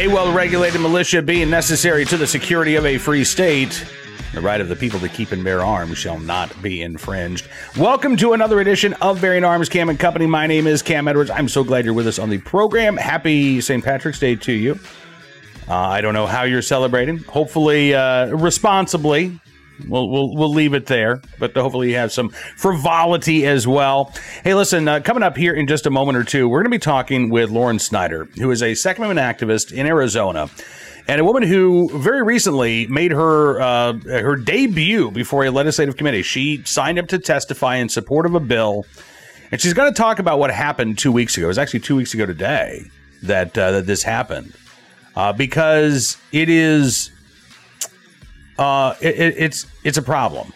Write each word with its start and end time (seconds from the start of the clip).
A 0.00 0.08
well 0.08 0.32
regulated 0.32 0.80
militia 0.80 1.20
being 1.20 1.50
necessary 1.50 2.06
to 2.06 2.16
the 2.16 2.26
security 2.26 2.76
of 2.76 2.86
a 2.86 2.96
free 2.96 3.22
state. 3.22 3.84
The 4.32 4.40
right 4.40 4.58
of 4.58 4.70
the 4.70 4.76
people 4.76 4.98
to 5.00 5.10
keep 5.10 5.30
and 5.30 5.44
bear 5.44 5.62
arms 5.62 5.98
shall 5.98 6.18
not 6.18 6.62
be 6.62 6.80
infringed. 6.80 7.46
Welcome 7.76 8.16
to 8.16 8.32
another 8.32 8.60
edition 8.60 8.94
of 9.02 9.20
Bearing 9.20 9.44
Arms 9.44 9.68
Cam 9.68 9.90
and 9.90 10.00
Company. 10.00 10.24
My 10.24 10.46
name 10.46 10.66
is 10.66 10.80
Cam 10.80 11.06
Edwards. 11.06 11.28
I'm 11.28 11.50
so 11.50 11.62
glad 11.62 11.84
you're 11.84 11.92
with 11.92 12.06
us 12.06 12.18
on 12.18 12.30
the 12.30 12.38
program. 12.38 12.96
Happy 12.96 13.60
St. 13.60 13.84
Patrick's 13.84 14.18
Day 14.18 14.36
to 14.36 14.52
you. 14.52 14.80
Uh, 15.68 15.74
I 15.74 16.00
don't 16.00 16.14
know 16.14 16.26
how 16.26 16.44
you're 16.44 16.62
celebrating. 16.62 17.18
Hopefully, 17.24 17.94
uh, 17.94 18.28
responsibly. 18.28 19.38
We'll, 19.88 20.08
we'll, 20.08 20.36
we'll 20.36 20.52
leave 20.52 20.74
it 20.74 20.86
there, 20.86 21.22
but 21.38 21.54
hopefully 21.56 21.90
you 21.90 21.96
have 21.96 22.12
some 22.12 22.30
frivolity 22.30 23.46
as 23.46 23.66
well. 23.66 24.12
Hey, 24.44 24.54
listen, 24.54 24.86
uh, 24.88 25.00
coming 25.00 25.22
up 25.22 25.36
here 25.36 25.54
in 25.54 25.66
just 25.66 25.86
a 25.86 25.90
moment 25.90 26.18
or 26.18 26.24
two, 26.24 26.48
we're 26.48 26.58
going 26.58 26.70
to 26.72 26.76
be 26.76 26.78
talking 26.78 27.30
with 27.30 27.50
Lauren 27.50 27.78
Snyder, 27.78 28.24
who 28.36 28.50
is 28.50 28.62
a 28.62 28.74
Second 28.74 29.04
Amendment 29.04 29.38
activist 29.38 29.72
in 29.72 29.86
Arizona 29.86 30.48
and 31.08 31.20
a 31.20 31.24
woman 31.24 31.42
who 31.42 31.90
very 31.98 32.22
recently 32.22 32.86
made 32.86 33.10
her 33.10 33.60
uh, 33.60 33.94
her 34.04 34.36
debut 34.36 35.10
before 35.10 35.44
a 35.44 35.50
legislative 35.50 35.96
committee. 35.96 36.22
She 36.22 36.62
signed 36.64 36.98
up 36.98 37.08
to 37.08 37.18
testify 37.18 37.76
in 37.76 37.88
support 37.88 38.26
of 38.26 38.34
a 38.34 38.40
bill, 38.40 38.86
and 39.50 39.60
she's 39.60 39.74
going 39.74 39.92
to 39.92 39.96
talk 39.96 40.20
about 40.20 40.38
what 40.38 40.50
happened 40.50 40.98
two 40.98 41.10
weeks 41.10 41.36
ago. 41.36 41.46
It 41.46 41.48
was 41.48 41.58
actually 41.58 41.80
two 41.80 41.96
weeks 41.96 42.14
ago 42.14 42.26
today 42.26 42.88
that 43.22 43.56
uh, 43.58 43.72
that 43.72 43.86
this 43.86 44.04
happened, 44.04 44.54
uh, 45.16 45.32
because 45.32 46.16
it 46.32 46.48
is 46.48 47.10
uh, 48.60 48.94
it, 49.00 49.34
it's 49.38 49.66
it's 49.82 49.98
a 49.98 50.02
problem. 50.02 50.52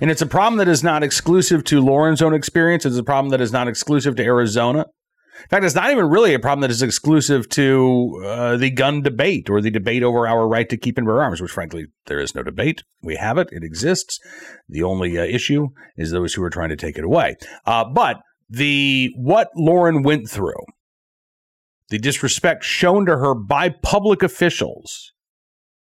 And 0.00 0.10
it's 0.10 0.22
a 0.22 0.26
problem 0.26 0.58
that 0.58 0.68
is 0.68 0.82
not 0.82 1.02
exclusive 1.02 1.64
to 1.64 1.80
Lauren's 1.80 2.22
own 2.22 2.32
experience. 2.32 2.86
It's 2.86 2.96
a 2.96 3.02
problem 3.02 3.30
that 3.30 3.40
is 3.40 3.52
not 3.52 3.68
exclusive 3.68 4.16
to 4.16 4.24
Arizona. 4.24 4.86
In 5.42 5.48
fact, 5.48 5.64
it's 5.64 5.74
not 5.74 5.90
even 5.90 6.08
really 6.08 6.34
a 6.34 6.38
problem 6.38 6.62
that 6.62 6.70
is 6.70 6.82
exclusive 6.82 7.48
to 7.50 8.22
uh, 8.24 8.56
the 8.56 8.70
gun 8.70 9.02
debate 9.02 9.48
or 9.48 9.60
the 9.60 9.70
debate 9.70 10.02
over 10.02 10.26
our 10.26 10.48
right 10.48 10.68
to 10.68 10.76
keep 10.76 10.98
and 10.98 11.06
bear 11.06 11.22
arms, 11.22 11.40
which, 11.40 11.50
frankly, 11.50 11.86
there 12.06 12.18
is 12.18 12.34
no 12.34 12.42
debate. 12.42 12.82
We 13.02 13.16
have 13.16 13.38
it, 13.38 13.48
it 13.52 13.62
exists. 13.62 14.18
The 14.68 14.82
only 14.82 15.16
uh, 15.18 15.22
issue 15.22 15.68
is 15.96 16.10
those 16.10 16.34
who 16.34 16.42
are 16.42 16.50
trying 16.50 16.70
to 16.70 16.76
take 16.76 16.98
it 16.98 17.04
away. 17.04 17.36
Uh, 17.66 17.84
but 17.84 18.18
the 18.48 19.10
what 19.16 19.50
Lauren 19.54 20.02
went 20.02 20.28
through, 20.28 20.64
the 21.88 21.98
disrespect 21.98 22.64
shown 22.64 23.06
to 23.06 23.18
her 23.18 23.34
by 23.34 23.68
public 23.68 24.22
officials, 24.22 25.12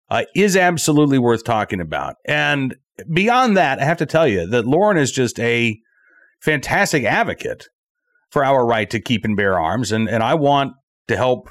uh, 0.09 0.23
is 0.35 0.55
absolutely 0.55 1.19
worth 1.19 1.43
talking 1.43 1.79
about. 1.79 2.15
And 2.25 2.75
beyond 3.13 3.57
that, 3.57 3.79
I 3.79 3.85
have 3.85 3.97
to 3.97 4.05
tell 4.05 4.27
you 4.27 4.47
that 4.47 4.65
Lauren 4.65 4.97
is 4.97 5.11
just 5.11 5.39
a 5.39 5.79
fantastic 6.41 7.03
advocate 7.03 7.67
for 8.29 8.43
our 8.43 8.65
right 8.65 8.89
to 8.89 8.99
keep 8.99 9.25
and 9.25 9.35
bear 9.35 9.59
arms. 9.59 9.91
And, 9.91 10.07
and 10.09 10.23
I 10.23 10.35
want 10.35 10.73
to 11.07 11.17
help 11.17 11.49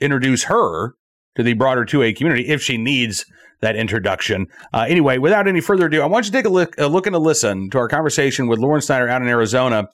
introduce 0.00 0.44
her 0.44 0.94
to 1.36 1.42
the 1.42 1.54
broader 1.54 1.84
2A 1.84 2.16
community 2.16 2.48
if 2.48 2.62
she 2.62 2.78
needs 2.78 3.24
that 3.60 3.76
introduction. 3.76 4.46
Uh, 4.72 4.86
anyway, 4.88 5.18
without 5.18 5.48
any 5.48 5.60
further 5.60 5.86
ado, 5.86 6.02
I 6.02 6.06
want 6.06 6.26
you 6.26 6.32
to 6.32 6.38
take 6.38 6.46
a 6.46 6.50
look, 6.50 6.74
a 6.78 6.86
look 6.86 7.06
and 7.06 7.16
a 7.16 7.18
listen 7.18 7.70
to 7.70 7.78
our 7.78 7.88
conversation 7.88 8.48
with 8.48 8.58
Lauren 8.58 8.80
Snyder 8.80 9.08
out 9.08 9.22
in 9.22 9.28
Arizona 9.28 9.88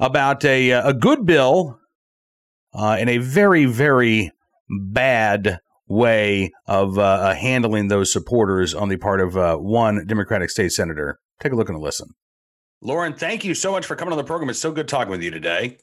about 0.00 0.44
a, 0.44 0.70
a 0.70 0.92
good 0.92 1.24
bill 1.24 1.78
uh, 2.74 2.96
in 2.98 3.08
a 3.08 3.18
very, 3.18 3.64
very 3.64 4.30
bad 4.68 5.60
way 5.88 6.52
of 6.66 6.98
uh, 6.98 7.02
uh, 7.02 7.34
handling 7.34 7.88
those 7.88 8.12
supporters 8.12 8.74
on 8.74 8.88
the 8.88 8.96
part 8.96 9.20
of 9.20 9.36
uh, 9.36 9.56
one 9.56 10.06
Democratic 10.06 10.50
state 10.50 10.72
senator. 10.72 11.20
Take 11.40 11.52
a 11.52 11.56
look 11.56 11.68
and 11.68 11.76
a 11.76 11.80
listen. 11.80 12.14
Lauren, 12.80 13.14
thank 13.14 13.44
you 13.44 13.54
so 13.54 13.72
much 13.72 13.86
for 13.86 13.96
coming 13.96 14.12
on 14.12 14.18
the 14.18 14.24
program. 14.24 14.50
It's 14.50 14.58
so 14.58 14.72
good 14.72 14.88
talking 14.88 15.10
with 15.10 15.22
you 15.22 15.30
today. 15.30 15.78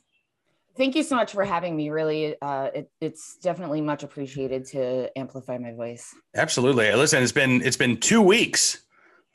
Thank 0.76 0.96
you 0.96 1.04
so 1.04 1.16
much 1.16 1.32
for 1.32 1.46
having 1.46 1.76
me. 1.76 1.90
Really, 1.90 2.36
uh, 2.42 2.70
it, 2.74 2.92
it's 3.00 3.38
definitely 3.38 3.82
much 3.82 4.04
appreciated 4.04 4.66
to 4.68 5.16
amplify 5.18 5.58
my 5.58 5.74
voice. 5.74 6.14
Absolutely. 6.36 6.92
Listen, 6.94 7.22
it's 7.22 7.32
been 7.32 7.62
it's 7.62 7.78
been 7.78 7.98
two 7.98 8.22
weeks 8.22 8.82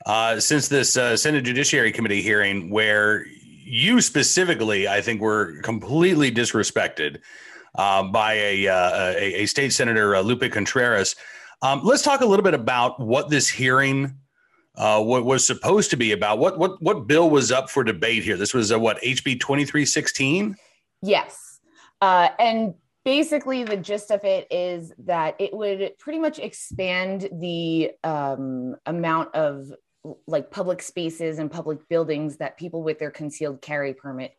uh, 0.05 0.39
since 0.39 0.67
this 0.67 0.97
uh, 0.97 1.15
Senate 1.15 1.45
Judiciary 1.45 1.91
Committee 1.91 2.21
hearing 2.21 2.69
where 2.69 3.25
you 3.63 4.01
specifically, 4.01 4.87
I 4.87 4.99
think, 5.01 5.21
were 5.21 5.61
completely 5.61 6.31
disrespected 6.31 7.19
uh, 7.79 8.03
by 8.03 8.33
a, 8.33 8.67
uh, 8.67 9.13
a, 9.15 9.43
a 9.43 9.45
state 9.45 9.71
senator, 9.71 10.13
uh, 10.13 10.21
Lupe 10.21 10.51
Contreras. 10.51 11.15
Um, 11.61 11.79
let's 11.81 12.03
talk 12.03 12.19
a 12.19 12.25
little 12.25 12.43
bit 12.43 12.53
about 12.53 12.99
what 12.99 13.29
this 13.29 13.47
hearing 13.47 14.17
uh, 14.75 15.01
what 15.01 15.23
was 15.23 15.47
supposed 15.47 15.89
to 15.91 15.97
be 15.97 16.11
about. 16.11 16.39
What 16.39 16.59
what 16.59 16.81
what 16.81 17.07
bill 17.07 17.29
was 17.29 17.51
up 17.51 17.69
for 17.69 17.83
debate 17.83 18.23
here? 18.23 18.37
This 18.37 18.53
was 18.53 18.71
a 18.71 18.79
what 18.79 19.01
HB 19.01 19.39
twenty 19.39 19.65
three 19.65 19.85
sixteen. 19.85 20.55
Yes, 21.01 21.59
uh, 22.01 22.29
and 22.37 22.73
basically 23.05 23.63
the 23.63 23.77
gist 23.77 24.11
of 24.11 24.23
it 24.25 24.47
is 24.51 24.93
that 24.99 25.35
it 25.39 25.53
would 25.53 25.97
pretty 25.99 26.19
much 26.19 26.39
expand 26.39 27.29
the 27.39 27.91
um, 28.03 28.75
amount 28.85 29.33
of 29.35 29.71
like 30.27 30.51
public 30.51 30.81
spaces 30.81 31.39
and 31.39 31.49
public 31.51 31.87
buildings 31.89 32.37
that 32.37 32.57
people 32.57 32.83
with 32.83 32.99
their 32.99 33.11
concealed 33.11 33.61
carry 33.61 33.93
permit 33.93 34.33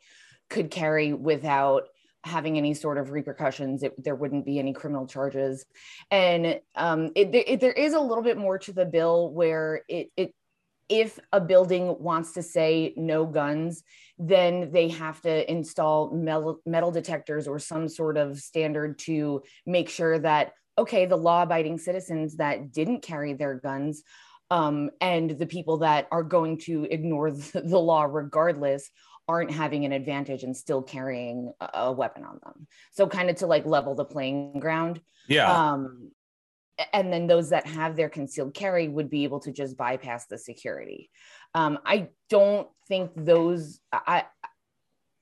could 0.49 0.71
carry 0.71 1.13
without 1.13 1.89
having 2.25 2.59
any 2.59 2.75
sort 2.75 2.99
of 2.99 3.11
repercussions 3.11 3.83
it, 3.83 3.95
there 4.03 4.15
wouldn't 4.15 4.45
be 4.45 4.59
any 4.59 4.73
criminal 4.73 5.07
charges. 5.07 5.65
And 6.11 6.61
um, 6.75 7.13
it, 7.15 7.35
it, 7.35 7.61
there 7.61 7.73
is 7.73 7.95
a 7.95 8.01
little 8.01 8.25
bit 8.25 8.37
more 8.37 8.59
to 8.59 8.73
the 8.73 8.85
bill 8.85 9.31
where 9.31 9.83
it, 9.89 10.11
it 10.17 10.35
if 10.91 11.21
a 11.33 11.41
building 11.41 11.97
wants 12.01 12.33
to 12.33 12.43
say 12.43 12.93
no 12.97 13.25
guns 13.25 13.85
then 14.19 14.71
they 14.71 14.89
have 14.89 15.19
to 15.23 15.51
install 15.51 16.11
metal, 16.11 16.61
metal 16.67 16.91
detectors 16.91 17.49
or 17.49 17.59
some 17.59 17.89
sort 17.89 18.19
of 18.19 18.39
standard 18.39 18.99
to 18.99 19.43
make 19.65 19.89
sure 19.89 20.19
that 20.19 20.53
okay 20.77 21.07
the 21.07 21.17
law 21.17 21.45
abiding 21.45 21.79
citizens 21.79 22.37
that 22.37 22.73
didn't 22.73 23.03
carry 23.03 23.33
their 23.33 23.55
guns 23.55 24.03
um, 24.51 24.91
and 25.01 25.31
the 25.31 25.47
people 25.47 25.79
that 25.79 26.09
are 26.11 26.25
going 26.25 26.59
to 26.59 26.85
ignore 26.91 27.31
the, 27.31 27.61
the 27.65 27.79
law 27.79 28.03
regardless 28.03 28.91
aren't 29.31 29.53
having 29.53 29.85
an 29.85 29.93
advantage 29.93 30.43
and 30.43 30.57
still 30.57 30.83
carrying 30.83 31.53
a, 31.61 31.93
weapon 31.93 32.25
on 32.25 32.41
them. 32.43 32.67
So 32.91 33.07
kind 33.07 33.31
of 33.31 33.37
to 33.37 33.47
like 33.47 33.65
level 33.65 33.95
the 33.95 34.05
playing 34.05 34.59
ground. 34.59 35.01
Yeah. 35.29 35.53
Um, 35.53 36.11
and 36.93 37.13
then 37.13 37.29
those 37.29 37.51
that 37.51 37.65
have 37.69 37.95
their 37.95 38.09
concealed 38.09 38.55
carry 38.55 38.89
would 38.89 39.09
be 39.09 39.23
able 39.23 39.39
to 39.41 39.53
just 39.53 39.77
bypass 39.77 40.27
the 40.27 40.37
security. 40.37 41.11
Um, 41.55 41.79
I 41.87 42.09
don't 42.29 42.67
think 42.89 43.13
those. 43.15 43.79
I 43.93 44.25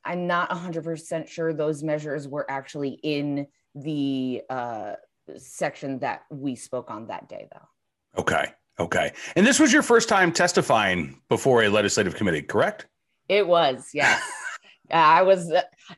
I'm 0.06 0.26
not 0.26 0.48
100% 0.48 1.28
sure 1.28 1.52
those 1.52 1.82
measures 1.82 2.26
were 2.26 2.50
actually 2.50 2.98
in 3.02 3.46
the 3.74 4.40
uh, 4.48 4.92
section 5.36 5.98
that 5.98 6.22
we 6.30 6.54
spoke 6.54 6.90
on 6.90 7.08
that 7.08 7.28
day, 7.28 7.46
though. 7.52 8.22
Okay. 8.22 8.46
Okay. 8.80 9.12
And 9.36 9.46
this 9.46 9.60
was 9.60 9.70
your 9.70 9.82
first 9.82 10.08
time 10.08 10.32
testifying 10.32 11.20
before 11.28 11.64
a 11.64 11.68
legislative 11.68 12.14
committee, 12.14 12.40
correct? 12.40 12.86
It 13.28 13.46
was, 13.46 13.90
yes. 13.92 14.22
I 14.90 15.22
was 15.22 15.52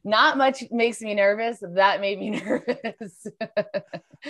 not 0.04 0.36
much 0.36 0.64
makes 0.70 1.00
me 1.00 1.14
nervous. 1.14 1.58
That 1.62 2.00
made 2.00 2.18
me 2.18 2.30
nervous. 2.44 3.26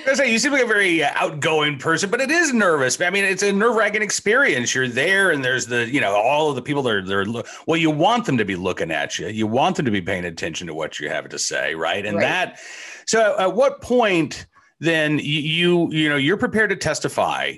I 0.06 0.14
say 0.14 0.30
you 0.30 0.38
seem 0.38 0.52
like 0.52 0.64
a 0.64 0.66
very 0.66 1.02
outgoing 1.02 1.78
person, 1.78 2.10
but 2.10 2.20
it 2.20 2.30
is 2.30 2.52
nervous. 2.52 3.00
I 3.00 3.10
mean, 3.10 3.24
it's 3.24 3.42
a 3.42 3.52
nerve 3.52 3.74
wracking 3.74 4.02
experience. 4.02 4.74
You're 4.74 4.88
there, 4.88 5.30
and 5.30 5.44
there's 5.44 5.66
the 5.66 5.88
you 5.90 6.00
know 6.00 6.14
all 6.14 6.50
of 6.50 6.56
the 6.56 6.62
people 6.62 6.82
that 6.82 6.92
are 6.92 7.02
there. 7.02 7.24
Well, 7.66 7.76
you 7.76 7.90
want 7.90 8.26
them 8.26 8.36
to 8.38 8.44
be 8.44 8.56
looking 8.56 8.90
at 8.90 9.18
you. 9.18 9.28
You 9.28 9.46
want 9.46 9.76
them 9.76 9.86
to 9.86 9.90
be 9.90 10.02
paying 10.02 10.24
attention 10.24 10.66
to 10.66 10.74
what 10.74 11.00
you 11.00 11.08
have 11.08 11.28
to 11.28 11.38
say, 11.38 11.74
right? 11.74 12.04
And 12.04 12.18
right. 12.18 12.22
that. 12.22 12.60
So, 13.06 13.36
at 13.38 13.54
what 13.54 13.80
point 13.80 14.46
then 14.78 15.18
you 15.18 15.40
you, 15.40 15.92
you 15.92 16.08
know 16.08 16.16
you're 16.16 16.36
prepared 16.36 16.70
to 16.70 16.76
testify? 16.76 17.54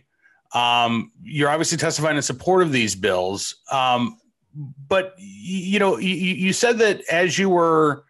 Um, 0.54 1.12
you're 1.22 1.48
obviously 1.48 1.78
testifying 1.78 2.16
in 2.16 2.22
support 2.22 2.62
of 2.62 2.72
these 2.72 2.94
bills. 2.94 3.56
Um, 3.70 4.18
but 4.88 5.14
you 5.18 5.78
know, 5.78 5.98
you, 5.98 6.14
you 6.14 6.52
said 6.52 6.78
that 6.78 7.02
as 7.10 7.38
you 7.38 7.48
were 7.48 8.04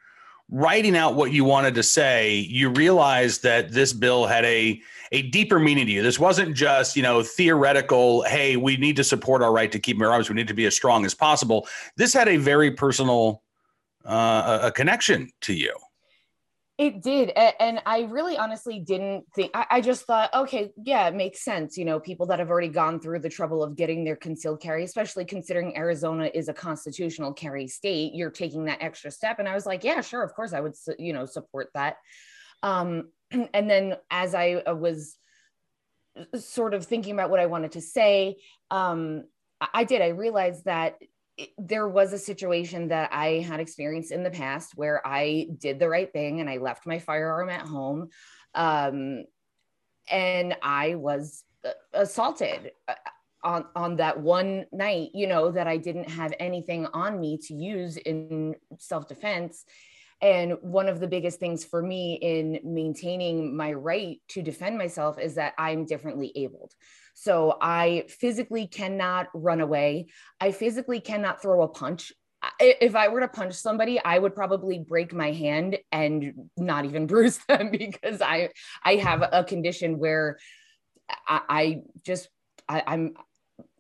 writing 0.51 0.97
out 0.97 1.15
what 1.15 1.33
you 1.33 1.45
wanted 1.45 1.75
to 1.75 1.83
say, 1.83 2.37
you 2.37 2.69
realized 2.71 3.43
that 3.43 3.73
this 3.73 3.93
bill 3.93 4.27
had 4.27 4.45
a 4.45 4.81
a 5.13 5.23
deeper 5.23 5.59
meaning 5.59 5.87
to 5.87 5.93
you. 5.93 6.03
This 6.03 6.19
wasn't 6.19 6.57
just 6.57 6.97
you 6.97 7.03
know 7.03 7.23
theoretical. 7.23 8.23
Hey, 8.23 8.57
we 8.57 8.77
need 8.77 8.97
to 8.97 9.05
support 9.05 9.43
our 9.43 9.53
right 9.53 9.71
to 9.73 9.79
keep 9.79 10.01
our 10.01 10.11
arms. 10.11 10.29
We 10.29 10.35
need 10.35 10.49
to 10.49 10.55
be 10.55 10.67
as 10.67 10.75
strong 10.75 11.05
as 11.05 11.15
possible. 11.15 11.67
This 11.97 12.13
had 12.13 12.29
a 12.29 12.37
very 12.37 12.71
personal 12.71 13.43
uh, 14.05 14.61
a 14.63 14.73
connection 14.73 15.31
to 15.43 15.55
you. 15.55 15.75
It 16.79 17.03
did. 17.03 17.31
And 17.31 17.81
I 17.85 18.03
really 18.03 18.39
honestly 18.39 18.81
didn't 18.81 19.27
think, 19.35 19.51
I, 19.55 19.81
just 19.83 20.07
thought, 20.07 20.33
okay, 20.33 20.73
yeah, 20.83 21.07
it 21.07 21.15
makes 21.15 21.45
sense. 21.45 21.77
You 21.77 21.85
know, 21.85 22.01
people 22.01 22.27
that 22.27 22.39
have 22.39 22.49
already 22.49 22.69
gone 22.69 22.99
through 22.99 23.19
the 23.21 23.29
trouble 23.29 23.63
of 23.63 23.77
getting 23.77 24.05
their 24.05 24.17
concealed 24.17 24.61
carry, 24.61 24.83
especially 24.83 25.27
considering 25.27 25.77
Arizona 25.77 26.31
is 26.33 26.49
a 26.49 26.55
constitutional 26.55 27.35
carry 27.35 27.69
state, 27.69 28.15
you're 28.15 28.31
taking 28.31 28.65
that 28.65 28.79
extra 28.81 29.11
step. 29.11 29.39
And 29.39 29.47
I 29.47 29.55
was 29.55 29.67
like, 29.67 29.85
yeah, 29.85 30.01
sure, 30.01 30.23
of 30.23 30.35
course 30.35 30.55
I 30.55 30.61
would, 30.61 30.75
you 30.99 31.13
know, 31.13 31.27
support 31.27 31.69
that. 31.75 31.97
Um, 32.63 33.11
and 33.31 33.71
then 33.71 33.97
as 34.11 34.35
I 34.35 34.55
uh, 34.55 34.75
was 34.75 35.19
sort 36.35 36.73
of 36.73 36.87
thinking 36.87 37.13
about 37.13 37.31
what 37.31 37.41
I 37.41 37.47
wanted 37.47 37.73
to 37.73 37.83
say, 37.83 38.37
um, 38.71 39.25
I 39.73 39.85
did. 39.85 40.03
I 40.03 40.09
realized 40.09 40.65
that 40.65 40.97
there 41.59 41.89
was 41.89 42.13
a 42.13 42.19
situation 42.19 42.89
that 42.89 43.13
I 43.13 43.41
had 43.41 43.61
experienced 43.61 44.13
in 44.13 44.23
the 44.23 44.31
past 44.31 44.73
where 44.77 45.07
I 45.07 45.49
did 45.59 45.79
the 45.79 45.89
right 45.89 46.13
thing 46.13 46.41
and 46.41 46.49
I 46.49 46.59
left 46.59 46.87
my 46.87 46.99
firearm 46.99 47.49
at 47.49 47.63
home. 47.63 48.09
Um, 48.55 49.25
and 50.11 50.57
I 50.63 50.97
was 50.97 51.45
uh, 51.65 51.71
assaulted 51.93 52.73
uh, 52.89 52.95
on 53.45 53.65
on 53.75 53.97
that 53.97 54.19
one 54.19 54.67
night 54.73 55.11
you 55.15 55.27
know 55.27 55.51
that 55.51 55.67
i 55.67 55.77
didn't 55.77 56.09
have 56.09 56.33
anything 56.39 56.87
on 56.93 57.21
me 57.21 57.37
to 57.37 57.55
use 57.55 57.97
in 57.97 58.55
self-defense 58.79 59.65
and 60.21 60.53
one 60.61 60.89
of 60.89 61.01
the 61.01 61.09
biggest 61.09 61.41
things 61.41 61.65
for 61.65 61.83
me 61.83 62.15
in 62.23 62.61
maintaining 62.63 63.57
my 63.57 63.73
right 63.73 64.21
to 64.29 64.43
defend 64.43 64.79
myself 64.79 65.19
is 65.19 65.35
that 65.35 65.55
i'm 65.59 65.85
differently 65.85 66.33
abled 66.37 66.73
so 67.15 67.57
i 67.61 68.05
physically 68.09 68.67
cannot 68.67 69.29
run 69.35 69.61
away. 69.61 70.07
I 70.41 70.53
physically 70.53 71.01
cannot 71.01 71.43
throw 71.43 71.63
a 71.63 71.69
punch. 71.69 72.13
If 72.59 72.97
I 72.97 73.09
were 73.09 73.21
to 73.21 73.29
punch 73.29 73.55
somebody, 73.55 74.01
I 74.03 74.19
would 74.19 74.35
probably 74.35 74.79
break 74.81 75.13
my 75.13 75.31
hand 75.33 75.79
and 75.93 76.51
not 76.57 76.85
even 76.85 77.07
bruise 77.13 77.39
them 77.49 77.71
because 77.71 78.21
I 78.21 78.51
I 78.85 78.97
have 78.97 79.23
a 79.31 79.45
condition 79.45 79.99
where 79.99 80.39
I, 81.29 81.41
I 81.49 81.81
just 82.05 82.29
I, 82.69 82.83
I'm 82.87 83.15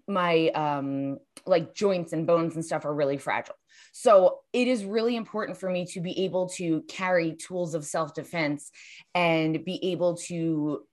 my 0.08 0.49
um 0.50 1.19
like 1.46 1.75
joints 1.75 2.12
and 2.12 2.26
bones 2.26 2.54
and 2.54 2.64
stuff 2.64 2.84
are 2.84 2.94
really 2.94 3.19
fragile. 3.19 3.54
So 3.93 4.40
it 4.52 4.69
is 4.69 4.84
really 4.84 5.16
important 5.16 5.58
for 5.58 5.69
me 5.69 5.84
to 5.87 6.00
be 6.00 6.25
able 6.25 6.49
to 6.50 6.82
carry 6.88 7.34
tools 7.34 7.75
of 7.75 7.84
self-defense 7.84 8.70
and 9.14 9.62
be 9.64 9.93
able 9.93 10.16
to 10.28 10.84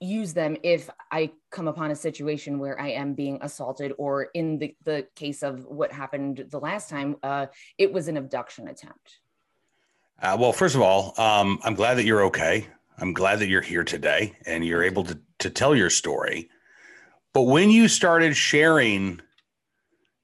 use 0.00 0.34
them 0.34 0.56
if 0.62 0.90
I 1.12 1.30
come 1.50 1.68
upon 1.68 1.92
a 1.92 1.96
situation 1.96 2.58
where 2.58 2.80
I 2.80 2.88
am 2.88 3.14
being 3.14 3.38
assaulted 3.42 3.92
or 3.96 4.24
in 4.34 4.58
the, 4.58 4.74
the 4.84 5.06
case 5.14 5.42
of 5.42 5.66
what 5.66 5.92
happened 5.92 6.46
the 6.50 6.58
last 6.58 6.88
time, 6.90 7.16
uh, 7.22 7.46
it 7.76 7.92
was 7.92 8.08
an 8.08 8.16
abduction 8.16 8.66
attempt. 8.66 9.20
Uh, 10.20 10.36
well, 10.38 10.52
first 10.52 10.74
of 10.74 10.80
all, 10.80 11.14
um, 11.20 11.60
I'm 11.62 11.74
glad 11.74 11.94
that 11.94 12.04
you're 12.04 12.24
okay. 12.24 12.66
I'm 12.98 13.12
glad 13.12 13.38
that 13.38 13.46
you're 13.46 13.62
here 13.62 13.84
today 13.84 14.36
and 14.46 14.64
you're 14.64 14.82
able 14.82 15.04
to, 15.04 15.18
to 15.40 15.50
tell 15.50 15.76
your 15.76 15.90
story. 15.90 16.48
But 17.38 17.44
when 17.44 17.70
you 17.70 17.86
started 17.86 18.36
sharing 18.36 19.20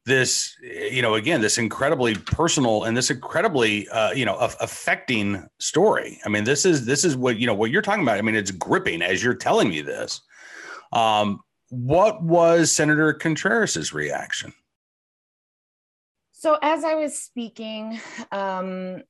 this, 0.04 0.56
you 0.60 1.00
know, 1.00 1.14
again, 1.14 1.40
this 1.40 1.58
incredibly 1.58 2.16
personal 2.16 2.82
and 2.82 2.96
this 2.96 3.08
incredibly, 3.08 3.88
uh, 3.90 4.10
you 4.10 4.24
know, 4.24 4.34
affecting 4.34 5.48
story. 5.60 6.18
I 6.26 6.28
mean, 6.28 6.42
this 6.42 6.66
is 6.66 6.86
this 6.86 7.04
is 7.04 7.16
what 7.16 7.38
you 7.38 7.46
know 7.46 7.54
what 7.54 7.70
you're 7.70 7.82
talking 7.82 8.02
about. 8.02 8.18
I 8.18 8.22
mean, 8.22 8.34
it's 8.34 8.50
gripping 8.50 9.00
as 9.00 9.22
you're 9.22 9.36
telling 9.36 9.68
me 9.68 9.80
this. 9.80 10.22
Um, 10.92 11.38
what 11.68 12.20
was 12.20 12.72
Senator 12.72 13.12
Contreras's 13.12 13.92
reaction? 13.92 14.52
So 16.32 16.58
as 16.62 16.82
I 16.82 16.96
was 16.96 17.16
speaking, 17.16 18.00
um, 18.32 19.04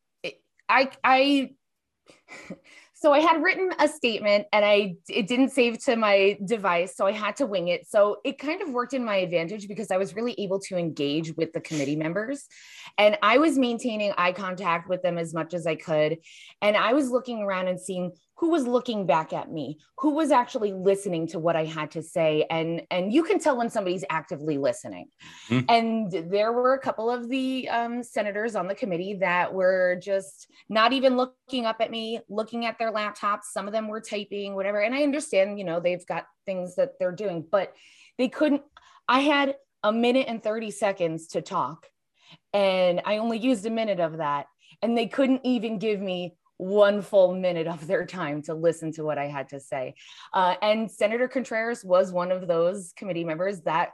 I 0.69 0.91
I 1.03 1.53
so 3.05 3.13
I 3.13 3.19
had 3.19 3.43
written 3.43 3.71
a 3.79 3.87
statement 3.87 4.47
and 4.51 4.65
I 4.65 4.95
it 5.11 5.27
didn't 5.27 5.51
save 5.51 5.79
to 5.85 5.95
my 5.95 6.39
device, 6.43 6.97
so 6.97 7.07
I 7.07 7.13
had 7.13 7.37
to 7.37 7.45
wing 7.45 7.69
it. 7.69 7.87
So 7.87 8.17
it 8.25 8.39
kind 8.39 8.63
of 8.63 8.71
worked 8.71 8.95
in 8.95 9.05
my 9.05 9.17
advantage 9.17 9.69
because 9.69 9.91
I 9.91 9.99
was 9.99 10.15
really 10.15 10.35
able 10.39 10.59
to 10.61 10.79
engage 10.79 11.37
with 11.37 11.53
the 11.53 11.61
committee 11.61 11.97
members 11.97 12.47
and 12.97 13.19
I 13.23 13.37
was 13.37 13.59
maintaining 13.59 14.15
eye 14.17 14.33
contact 14.33 14.89
with 14.89 15.03
them 15.03 15.19
as 15.19 15.35
much 15.35 15.53
as 15.53 15.67
I 15.67 15.75
could. 15.75 16.17
And 16.63 16.79
I 16.79 16.95
was 16.95 17.11
looking 17.11 17.43
around 17.43 17.69
and 17.69 17.79
seeing 17.79 18.13
who 18.37 18.51
was 18.51 18.67
looking 18.67 19.07
back 19.07 19.33
at 19.33 19.51
me 19.51 19.79
who 19.99 20.11
was 20.11 20.31
actually 20.31 20.73
listening 20.73 21.27
to 21.27 21.39
what 21.39 21.57
i 21.57 21.65
had 21.65 21.91
to 21.93 22.03
say. 22.03 22.47
And 22.51 22.83
and 22.91 23.13
you 23.13 23.23
can 23.23 23.39
tell 23.39 23.57
when 23.57 23.71
somebody's 23.71 24.05
actively 24.11 24.59
listening. 24.59 25.09
Mm-hmm. 25.49 25.65
and 25.69 26.31
there 26.31 26.53
were 26.53 26.75
a 26.75 26.79
couple 26.79 27.11
of 27.11 27.29
the 27.29 27.69
um, 27.69 28.03
senators 28.03 28.57
on 28.57 28.67
the 28.67 28.75
committee 28.75 29.15
that 29.15 29.53
were 29.53 29.99
just 30.03 30.49
not 30.69 30.93
even 30.93 31.17
looking 31.17 31.67
up 31.67 31.77
at 31.81 31.91
me 31.91 32.21
looking 32.29 32.67
at 32.67 32.79
their 32.79 32.93
laptops. 32.93 33.45
Some 33.53 33.67
of 33.67 33.73
them 33.73 33.89
were 33.89 34.01
typing 34.01 34.55
whatever. 34.55 34.81
And 34.81 34.95
i 34.95 35.03
understand 35.03 35.59
you 35.59 35.65
know 35.65 35.81
they've 35.81 36.07
got 36.07 36.27
things 36.47 36.77
that 36.77 36.99
they're 36.99 37.13
doing 37.13 37.47
but 37.51 37.73
they 38.19 38.29
couldn't 38.29 38.63
i 39.09 39.21
had 39.21 39.57
a 39.83 39.93
minute 39.93 40.27
and 40.29 40.43
30 40.43 40.71
seconds 40.71 41.29
to 41.29 41.43
talk. 41.43 41.87
And 42.53 43.01
i 43.05 43.19
only 43.19 43.39
used 43.39 43.67
a 43.67 43.71
minute 43.71 44.01
of 44.01 44.19
that. 44.19 44.47
And 44.83 44.99
they 44.99 45.07
couldn't 45.07 45.43
even 45.45 45.79
give 45.79 46.01
me 46.01 46.37
one 46.57 47.03
full 47.03 47.35
minute 47.35 47.67
of 47.67 47.87
their 47.87 48.07
time 48.07 48.43
to 48.43 48.55
listen 48.55 48.93
to 48.93 49.05
what 49.05 49.19
I 49.19 49.27
had 49.27 49.49
to 49.51 49.61
say. 49.61 49.95
Uh, 50.33 50.55
and 50.63 50.91
Senator 50.91 51.29
Contreras 51.29 51.85
was 51.85 52.13
one 52.13 52.31
of 52.31 52.47
those 52.47 52.93
committee 52.97 53.25
members 53.25 53.63
that 53.63 53.93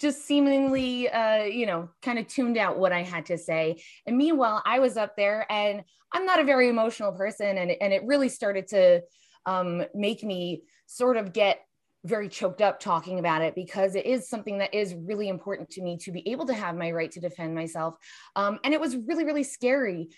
just 0.00 0.24
seemingly, 0.24 1.10
uh, 1.10 1.42
you 1.42 1.66
know, 1.66 1.90
kind 2.00 2.18
of 2.18 2.26
tuned 2.26 2.56
out 2.56 2.78
what 2.78 2.92
I 2.92 3.02
had 3.02 3.26
to 3.26 3.36
say. 3.36 3.82
And 4.06 4.16
meanwhile, 4.16 4.62
I 4.64 4.78
was 4.78 4.96
up 4.96 5.14
there 5.14 5.46
and 5.50 5.82
I'm 6.12 6.24
not 6.24 6.40
a 6.40 6.44
very 6.44 6.68
emotional 6.68 7.12
person. 7.12 7.58
And, 7.58 7.70
and 7.70 7.92
it 7.92 8.02
really 8.06 8.30
started 8.30 8.66
to 8.68 9.02
um, 9.44 9.84
make 9.94 10.24
me 10.24 10.62
sort 10.86 11.16
of 11.16 11.32
get 11.32 11.60
very 12.04 12.30
choked 12.30 12.62
up 12.62 12.80
talking 12.80 13.18
about 13.18 13.42
it 13.42 13.54
because 13.54 13.94
it 13.94 14.06
is 14.06 14.28
something 14.28 14.58
that 14.58 14.72
is 14.74 14.94
really 14.94 15.28
important 15.28 15.68
to 15.68 15.82
me 15.82 15.98
to 15.98 16.10
be 16.10 16.26
able 16.30 16.46
to 16.46 16.54
have 16.54 16.74
my 16.74 16.90
right 16.90 17.12
to 17.12 17.20
defend 17.20 17.54
myself. 17.54 17.94
Um, 18.36 18.58
and 18.64 18.72
it 18.72 18.80
was 18.80 18.96
really, 18.96 19.24
really 19.24 19.42
scary 19.42 20.08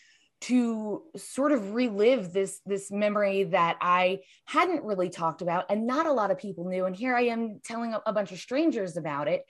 to 0.42 1.02
sort 1.16 1.52
of 1.52 1.72
relive 1.72 2.32
this 2.32 2.60
this 2.66 2.90
memory 2.90 3.44
that 3.44 3.76
I 3.80 4.20
hadn't 4.44 4.84
really 4.84 5.08
talked 5.08 5.40
about 5.40 5.66
and 5.70 5.86
not 5.86 6.06
a 6.06 6.12
lot 6.12 6.30
of 6.30 6.38
people 6.38 6.68
knew. 6.68 6.84
And 6.84 6.96
here 6.96 7.14
I 7.14 7.22
am 7.22 7.60
telling 7.64 7.94
a, 7.94 8.00
a 8.06 8.12
bunch 8.12 8.32
of 8.32 8.38
strangers 8.38 8.96
about 8.96 9.28
it. 9.28 9.44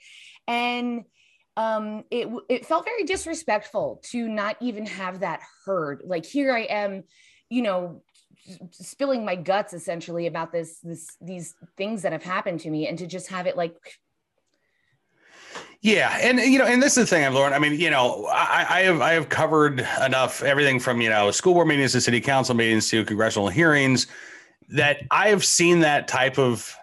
And 0.47 1.03
um, 1.57 2.03
it 2.11 2.27
it 2.49 2.65
felt 2.65 2.85
very 2.85 3.03
disrespectful 3.03 4.01
to 4.11 4.27
not 4.27 4.55
even 4.61 4.85
have 4.85 5.21
that 5.21 5.41
heard. 5.65 6.03
Like 6.05 6.25
here 6.25 6.53
I 6.53 6.61
am 6.61 7.03
you 7.49 7.61
know 7.61 8.01
spilling 8.71 9.25
my 9.25 9.35
guts 9.35 9.73
essentially 9.73 10.27
about 10.27 10.51
this 10.51 10.79
this 10.83 11.15
these 11.21 11.55
things 11.77 12.01
that 12.01 12.11
have 12.11 12.23
happened 12.23 12.59
to 12.59 12.69
me 12.69 12.87
and 12.87 12.97
to 12.99 13.07
just 13.07 13.29
have 13.29 13.47
it 13.47 13.57
like 13.57 13.75
yeah, 15.81 16.17
and 16.21 16.39
you 16.39 16.59
know, 16.59 16.65
and 16.65 16.81
this 16.81 16.97
is 16.97 17.09
the 17.09 17.15
thing 17.15 17.25
I've 17.25 17.33
learned. 17.33 17.53
I 17.53 17.59
mean, 17.59 17.79
you 17.79 17.89
know, 17.89 18.25
I, 18.27 18.65
I, 18.69 18.81
have 18.83 19.01
I 19.01 19.13
have 19.13 19.27
covered 19.29 19.85
enough 20.01 20.41
everything 20.41 20.79
from 20.79 21.01
you 21.01 21.09
know 21.09 21.29
school 21.31 21.53
board 21.53 21.67
meetings 21.67 21.91
to 21.91 22.01
city 22.01 22.21
council 22.21 22.55
meetings 22.55 22.89
to 22.89 23.03
congressional 23.03 23.49
hearings 23.49 24.07
that 24.69 25.01
I 25.11 25.27
have 25.29 25.43
seen 25.43 25.81
that 25.81 26.07
type 26.07 26.39
of 26.39 26.75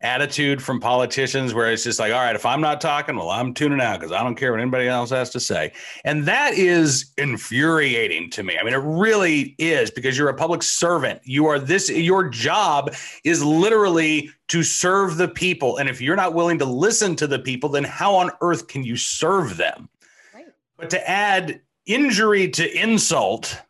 attitude 0.00 0.62
from 0.62 0.78
politicians 0.78 1.54
where 1.54 1.72
it's 1.72 1.82
just 1.82 1.98
like, 1.98 2.12
all 2.12 2.20
right, 2.20 2.36
if 2.36 2.46
I'm 2.46 2.60
not 2.60 2.80
talking, 2.80 3.16
well, 3.16 3.30
I'm 3.30 3.52
tuning 3.52 3.80
out 3.80 3.98
because 3.98 4.12
I 4.12 4.22
don't 4.22 4.36
care 4.36 4.52
what 4.52 4.60
anybody 4.60 4.86
else 4.86 5.10
has 5.10 5.30
to 5.30 5.40
say. 5.40 5.72
And 6.04 6.24
that 6.26 6.54
is 6.54 7.12
infuriating 7.18 8.30
to 8.30 8.44
me. 8.44 8.56
I 8.58 8.62
mean, 8.62 8.74
it 8.74 8.82
really 8.82 9.56
is 9.58 9.90
because 9.90 10.16
you're 10.16 10.28
a 10.28 10.34
public 10.34 10.62
servant. 10.62 11.20
You 11.24 11.46
are 11.46 11.58
this, 11.58 11.90
your 11.90 12.28
job 12.28 12.94
is 13.24 13.44
literally 13.44 14.30
to 14.48 14.62
serve 14.62 15.16
the 15.16 15.28
people. 15.28 15.78
And 15.78 15.88
if 15.88 16.00
you're 16.00 16.16
not 16.16 16.32
willing 16.32 16.58
to 16.58 16.64
listen 16.64 17.16
to 17.16 17.26
the 17.26 17.38
people, 17.38 17.68
then 17.68 17.84
how 17.84 18.14
on 18.14 18.30
earth 18.40 18.68
can 18.68 18.84
you 18.84 18.96
serve 18.96 19.56
them? 19.56 19.88
Right. 20.32 20.46
But 20.76 20.90
to 20.90 21.10
add 21.10 21.60
injury 21.86 22.48
to 22.50 22.80
insult, 22.80 23.60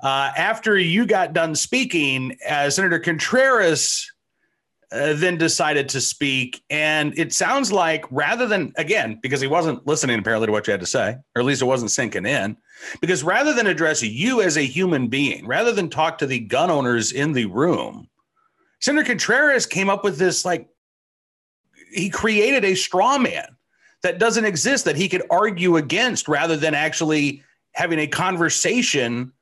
uh, 0.00 0.32
after 0.36 0.76
you 0.76 1.06
got 1.06 1.32
done 1.32 1.54
speaking, 1.54 2.36
uh, 2.48 2.70
Senator 2.70 2.98
Contreras 2.98 4.10
uh, 4.92 5.14
then 5.14 5.36
decided 5.36 5.88
to 5.88 6.00
speak. 6.00 6.62
And 6.70 7.18
it 7.18 7.32
sounds 7.32 7.72
like 7.72 8.04
rather 8.10 8.46
than, 8.46 8.72
again, 8.76 9.18
because 9.22 9.40
he 9.40 9.46
wasn't 9.46 9.86
listening 9.86 10.18
apparently 10.18 10.46
to 10.46 10.52
what 10.52 10.66
you 10.66 10.70
had 10.70 10.80
to 10.80 10.86
say, 10.86 11.16
or 11.34 11.40
at 11.40 11.44
least 11.44 11.62
it 11.62 11.66
wasn't 11.66 11.90
sinking 11.90 12.26
in, 12.26 12.56
because 13.00 13.24
rather 13.24 13.52
than 13.52 13.66
address 13.66 14.02
you 14.02 14.42
as 14.42 14.56
a 14.56 14.62
human 14.62 15.08
being, 15.08 15.46
rather 15.46 15.72
than 15.72 15.90
talk 15.90 16.18
to 16.18 16.26
the 16.26 16.40
gun 16.40 16.70
owners 16.70 17.12
in 17.12 17.32
the 17.32 17.46
room, 17.46 18.08
Senator 18.80 19.06
Contreras 19.06 19.66
came 19.66 19.88
up 19.88 20.04
with 20.04 20.18
this 20.18 20.44
like, 20.44 20.68
he 21.92 22.10
created 22.10 22.64
a 22.64 22.74
straw 22.74 23.18
man 23.18 23.56
that 24.02 24.18
doesn't 24.18 24.44
exist 24.44 24.84
that 24.84 24.96
he 24.96 25.08
could 25.08 25.22
argue 25.30 25.76
against 25.76 26.28
rather 26.28 26.56
than 26.56 26.74
actually 26.74 27.42
having 27.72 27.98
a 27.98 28.06
conversation 28.06 29.32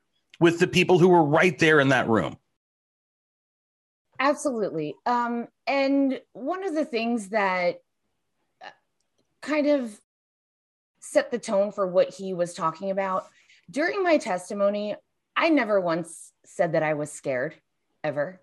with 0.41 0.59
the 0.59 0.67
people 0.67 0.99
who 0.99 1.09
were 1.09 1.25
right 1.25 1.59
there 1.59 1.81
in 1.81 1.89
that 1.89 2.09
room. 2.09 2.37
Absolutely. 4.25 4.97
Um, 5.05 5.49
and 5.67 6.19
one 6.33 6.65
of 6.65 6.75
the 6.75 6.87
things 6.87 7.29
that 7.29 7.83
uh, 8.65 8.71
kind 9.43 9.67
of 9.67 10.01
set 10.99 11.31
the 11.31 11.39
tone 11.39 11.73
for 11.73 11.87
what 11.87 12.09
he 12.09 12.33
was 12.33 12.55
talking 12.55 12.91
about 12.91 13.27
during 13.71 14.03
my 14.03 14.17
testimony, 14.17 14.97
I 15.37 15.51
never 15.51 15.79
once 15.79 16.33
said 16.47 16.73
that 16.73 16.83
I 16.83 16.95
was 16.95 17.13
scared, 17.13 17.55
ever. 18.03 18.41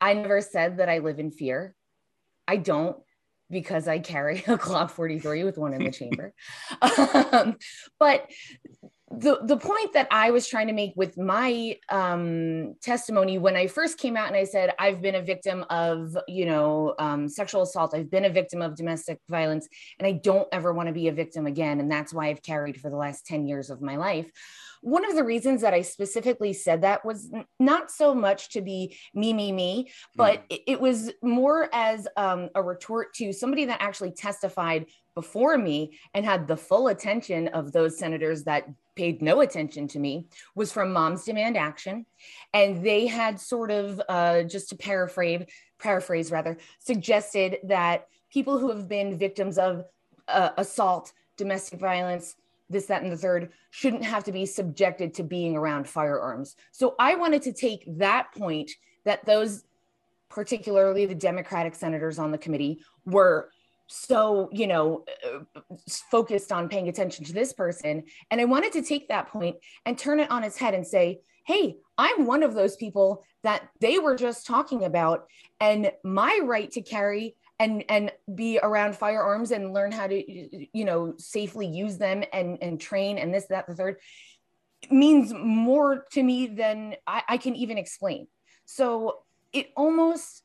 I 0.00 0.14
never 0.14 0.40
said 0.40 0.78
that 0.78 0.88
I 0.88 0.98
live 0.98 1.20
in 1.20 1.30
fear. 1.30 1.76
I 2.48 2.56
don't 2.56 2.96
because 3.48 3.86
I 3.86 4.00
carry 4.00 4.38
a 4.48 4.58
Glock 4.58 4.90
43 4.90 5.44
with 5.44 5.58
one 5.58 5.74
in 5.74 5.84
the 5.84 5.92
chamber. 5.92 6.34
Um, 7.32 7.56
but 8.00 8.28
the 9.10 9.38
the 9.42 9.56
point 9.56 9.92
that 9.92 10.08
I 10.10 10.30
was 10.30 10.48
trying 10.48 10.66
to 10.68 10.72
make 10.72 10.94
with 10.96 11.18
my 11.18 11.76
um, 11.90 12.74
testimony 12.80 13.38
when 13.38 13.54
I 13.54 13.66
first 13.66 13.98
came 13.98 14.16
out 14.16 14.28
and 14.28 14.36
I 14.36 14.44
said 14.44 14.72
I've 14.78 15.02
been 15.02 15.14
a 15.14 15.22
victim 15.22 15.64
of 15.68 16.16
you 16.26 16.46
know 16.46 16.94
um, 16.98 17.28
sexual 17.28 17.62
assault, 17.62 17.94
I've 17.94 18.10
been 18.10 18.24
a 18.24 18.30
victim 18.30 18.62
of 18.62 18.76
domestic 18.76 19.20
violence, 19.28 19.68
and 19.98 20.06
I 20.06 20.12
don't 20.12 20.48
ever 20.52 20.72
want 20.72 20.88
to 20.88 20.92
be 20.92 21.08
a 21.08 21.12
victim 21.12 21.46
again, 21.46 21.80
and 21.80 21.90
that's 21.90 22.14
why 22.14 22.28
I've 22.28 22.42
carried 22.42 22.80
for 22.80 22.90
the 22.90 22.96
last 22.96 23.26
ten 23.26 23.46
years 23.46 23.68
of 23.68 23.82
my 23.82 23.96
life, 23.96 24.30
one 24.84 25.08
of 25.08 25.14
the 25.14 25.24
reasons 25.24 25.62
that 25.62 25.72
I 25.72 25.80
specifically 25.80 26.52
said 26.52 26.82
that 26.82 27.06
was 27.06 27.32
not 27.58 27.90
so 27.90 28.14
much 28.14 28.50
to 28.50 28.60
be 28.60 28.98
me, 29.14 29.32
me, 29.32 29.50
me, 29.50 29.90
but 30.14 30.40
mm. 30.40 30.44
it, 30.50 30.60
it, 30.66 30.80
was 30.80 31.10
more 31.22 31.70
as 31.72 32.06
um, 32.18 32.50
a 32.54 32.62
retort 32.62 33.14
to 33.14 33.32
somebody 33.32 33.64
that 33.64 33.80
actually 33.80 34.10
testified 34.10 34.84
before 35.14 35.56
me 35.56 35.98
and 36.12 36.26
had 36.26 36.46
the 36.46 36.56
full 36.56 36.88
attention 36.88 37.48
of 37.48 37.72
those 37.72 37.98
senators 37.98 38.44
that 38.44 38.68
paid 38.94 39.22
no 39.22 39.40
attention 39.40 39.88
to 39.88 39.98
me 39.98 40.26
was 40.54 40.70
from 40.70 40.92
Moms 40.92 41.24
Demand 41.24 41.56
Action. 41.56 42.04
And 42.52 42.84
they 42.84 43.06
had 43.06 43.40
sort 43.40 43.70
of, 43.70 44.02
uh, 44.06 44.42
just 44.42 44.68
to 44.68 44.76
paraphrase, 44.76 45.46
paraphrase 45.78 46.30
rather, 46.30 46.58
suggested 46.78 47.56
that 47.64 48.06
people 48.30 48.58
who 48.58 48.68
have 48.68 48.86
been 48.86 49.16
victims 49.16 49.56
of 49.56 49.86
uh, 50.28 50.50
assault, 50.58 51.12
domestic 51.38 51.80
violence, 51.80 52.36
this, 52.74 52.86
that, 52.86 53.02
and 53.02 53.10
the 53.10 53.16
third 53.16 53.52
shouldn't 53.70 54.04
have 54.04 54.24
to 54.24 54.32
be 54.32 54.44
subjected 54.44 55.14
to 55.14 55.22
being 55.22 55.56
around 55.56 55.88
firearms. 55.88 56.56
So 56.72 56.94
I 56.98 57.14
wanted 57.14 57.42
to 57.42 57.52
take 57.52 57.84
that 57.98 58.34
point 58.34 58.70
that 59.04 59.24
those, 59.24 59.64
particularly 60.28 61.06
the 61.06 61.14
Democratic 61.14 61.74
senators 61.74 62.18
on 62.18 62.30
the 62.30 62.38
committee, 62.38 62.82
were 63.06 63.50
so 63.86 64.48
you 64.50 64.66
know 64.66 65.04
focused 66.10 66.50
on 66.50 66.68
paying 66.68 66.88
attention 66.88 67.24
to 67.24 67.34
this 67.34 67.52
person 67.52 68.02
and 68.30 68.40
i 68.40 68.44
wanted 68.44 68.72
to 68.72 68.80
take 68.80 69.08
that 69.08 69.28
point 69.28 69.56
and 69.84 69.98
turn 69.98 70.18
it 70.18 70.30
on 70.30 70.42
its 70.42 70.56
head 70.56 70.72
and 70.72 70.86
say 70.86 71.20
hey 71.44 71.76
i'm 71.98 72.24
one 72.24 72.42
of 72.42 72.54
those 72.54 72.76
people 72.76 73.22
that 73.42 73.68
they 73.80 73.98
were 73.98 74.16
just 74.16 74.46
talking 74.46 74.84
about 74.84 75.26
and 75.60 75.92
my 76.02 76.40
right 76.42 76.70
to 76.70 76.80
carry 76.80 77.36
and 77.64 77.84
and 77.88 78.12
be 78.34 78.58
around 78.62 78.94
firearms 78.94 79.50
and 79.50 79.72
learn 79.72 79.90
how 79.90 80.06
to 80.06 80.68
you 80.78 80.84
know 80.84 81.14
safely 81.18 81.66
use 81.66 81.98
them 81.98 82.22
and 82.32 82.58
and 82.60 82.80
train 82.80 83.18
and 83.18 83.32
this 83.32 83.46
that 83.46 83.66
the 83.66 83.74
third 83.74 83.96
means 84.90 85.32
more 85.32 86.04
to 86.12 86.22
me 86.22 86.46
than 86.46 86.94
I, 87.06 87.22
I 87.28 87.36
can 87.38 87.56
even 87.56 87.78
explain. 87.78 88.26
So 88.66 89.20
it 89.52 89.70
almost 89.76 90.42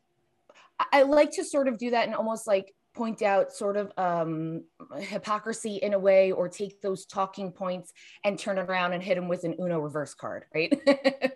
i 0.93 1.01
like 1.01 1.31
to 1.31 1.43
sort 1.43 1.67
of 1.67 1.77
do 1.77 1.91
that 1.91 2.05
and 2.05 2.15
almost 2.15 2.47
like 2.47 2.73
point 2.99 3.21
out 3.21 3.53
sort 3.53 3.77
of 3.77 3.93
um, 3.97 4.61
hypocrisy 4.99 5.77
in 5.77 5.93
a 5.93 5.99
way 5.99 6.33
or 6.33 6.49
take 6.49 6.81
those 6.81 7.05
talking 7.05 7.49
points 7.49 7.93
and 8.25 8.37
turn 8.37 8.57
it 8.57 8.63
around 8.63 8.91
and 8.91 9.01
hit 9.01 9.15
them 9.15 9.29
with 9.29 9.45
an 9.45 9.55
uno 9.57 9.79
reverse 9.79 10.13
card 10.13 10.43
right? 10.53 10.77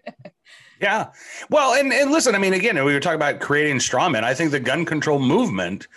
Yeah. 0.81 1.11
Well 1.49 1.75
and, 1.75 1.93
and 1.93 2.11
listen 2.11 2.35
i 2.35 2.37
mean 2.37 2.51
again 2.51 2.75
we 2.83 2.93
were 2.93 2.99
talking 2.99 3.15
about 3.15 3.39
creating 3.39 3.79
straw 3.79 4.09
men. 4.09 4.25
I 4.25 4.33
think 4.33 4.51
the 4.51 4.59
gun 4.59 4.83
control 4.83 5.17
movement 5.17 5.87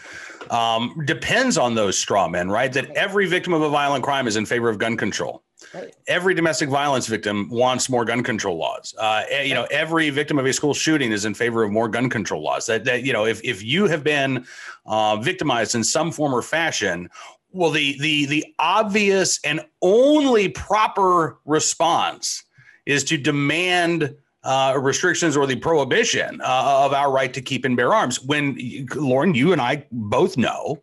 um, 0.50 1.02
depends 1.04 1.58
on 1.58 1.74
those 1.74 1.98
straw 1.98 2.28
men 2.28 2.48
right? 2.48 2.72
That 2.72 2.90
every 2.90 3.26
victim 3.26 3.52
of 3.52 3.62
a 3.62 3.68
violent 3.68 4.04
crime 4.04 4.28
is 4.28 4.36
in 4.36 4.46
favor 4.46 4.68
of 4.68 4.78
gun 4.78 4.96
control 4.96 5.42
Right. 5.76 5.94
Every 6.06 6.34
domestic 6.34 6.70
violence 6.70 7.06
victim 7.06 7.50
wants 7.50 7.90
more 7.90 8.04
gun 8.04 8.22
control 8.22 8.56
laws. 8.56 8.94
Uh, 8.98 9.24
eh, 9.28 9.42
you 9.42 9.52
know, 9.52 9.66
every 9.70 10.08
victim 10.08 10.38
of 10.38 10.46
a 10.46 10.52
school 10.52 10.72
shooting 10.72 11.12
is 11.12 11.26
in 11.26 11.34
favor 11.34 11.62
of 11.62 11.70
more 11.70 11.88
gun 11.88 12.08
control 12.08 12.42
laws. 12.42 12.64
That, 12.66 12.84
that 12.84 13.02
you 13.02 13.12
know, 13.12 13.26
if 13.26 13.42
if 13.44 13.62
you 13.62 13.86
have 13.86 14.02
been 14.02 14.46
uh, 14.86 15.16
victimized 15.16 15.74
in 15.74 15.84
some 15.84 16.12
form 16.12 16.34
or 16.34 16.40
fashion, 16.40 17.10
well, 17.50 17.70
the 17.70 17.98
the 18.00 18.24
the 18.26 18.54
obvious 18.58 19.38
and 19.44 19.60
only 19.82 20.48
proper 20.48 21.38
response 21.44 22.42
is 22.86 23.04
to 23.04 23.18
demand 23.18 24.14
uh, 24.44 24.78
restrictions 24.80 25.36
or 25.36 25.46
the 25.46 25.56
prohibition 25.56 26.40
uh, 26.40 26.84
of 26.84 26.94
our 26.94 27.12
right 27.12 27.34
to 27.34 27.42
keep 27.42 27.64
and 27.66 27.76
bear 27.76 27.92
arms. 27.92 28.22
When 28.22 28.86
Lauren, 28.94 29.34
you 29.34 29.52
and 29.52 29.60
I 29.60 29.84
both 29.92 30.38
know 30.38 30.82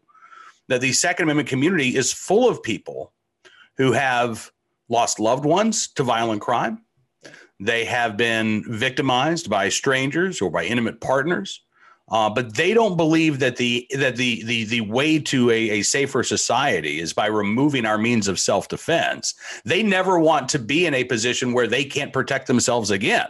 that 0.67 0.81
the 0.81 0.91
Second 0.91 1.23
Amendment 1.23 1.50
community 1.50 1.95
is 1.95 2.13
full 2.13 2.47
of 2.47 2.62
people 2.62 3.12
who 3.77 3.91
have 3.91 4.51
lost 4.90 5.20
loved 5.20 5.46
ones 5.46 5.88
to 5.94 6.04
violent 6.04 6.42
crime. 6.42 6.84
They 7.60 7.86
have 7.86 8.18
been 8.18 8.63
victimized 8.68 9.50
by 9.50 9.70
strangers 9.70 10.42
or 10.42 10.50
by 10.50 10.66
intimate 10.66 11.00
partners. 11.00 11.62
Uh, 12.12 12.30
but 12.30 12.56
they 12.56 12.74
don't 12.74 12.98
believe 12.98 13.40
that 13.40 13.56
the 13.56 13.88
that 13.98 14.18
the 14.18 14.44
the 14.44 14.66
the 14.66 14.82
way 14.82 15.18
to 15.18 15.50
a, 15.50 15.70
a 15.70 15.82
safer 15.84 16.22
society 16.22 17.00
is 17.00 17.13
by 17.13 17.28
removing 17.28 17.86
our 17.86 17.98
means 17.98 18.28
of 18.28 18.40
self 18.40 18.68
defense. 18.68 19.34
They 19.63 19.82
never 19.82 20.20
want 20.20 20.50
to 20.50 20.60
be 20.60 20.86
in 20.86 20.94
a 20.94 21.06
position 21.06 21.54
where 21.54 21.66
they 21.66 21.86
can't 21.86 22.12
protect 22.12 22.48
themselves 22.48 22.92
again. 22.92 23.28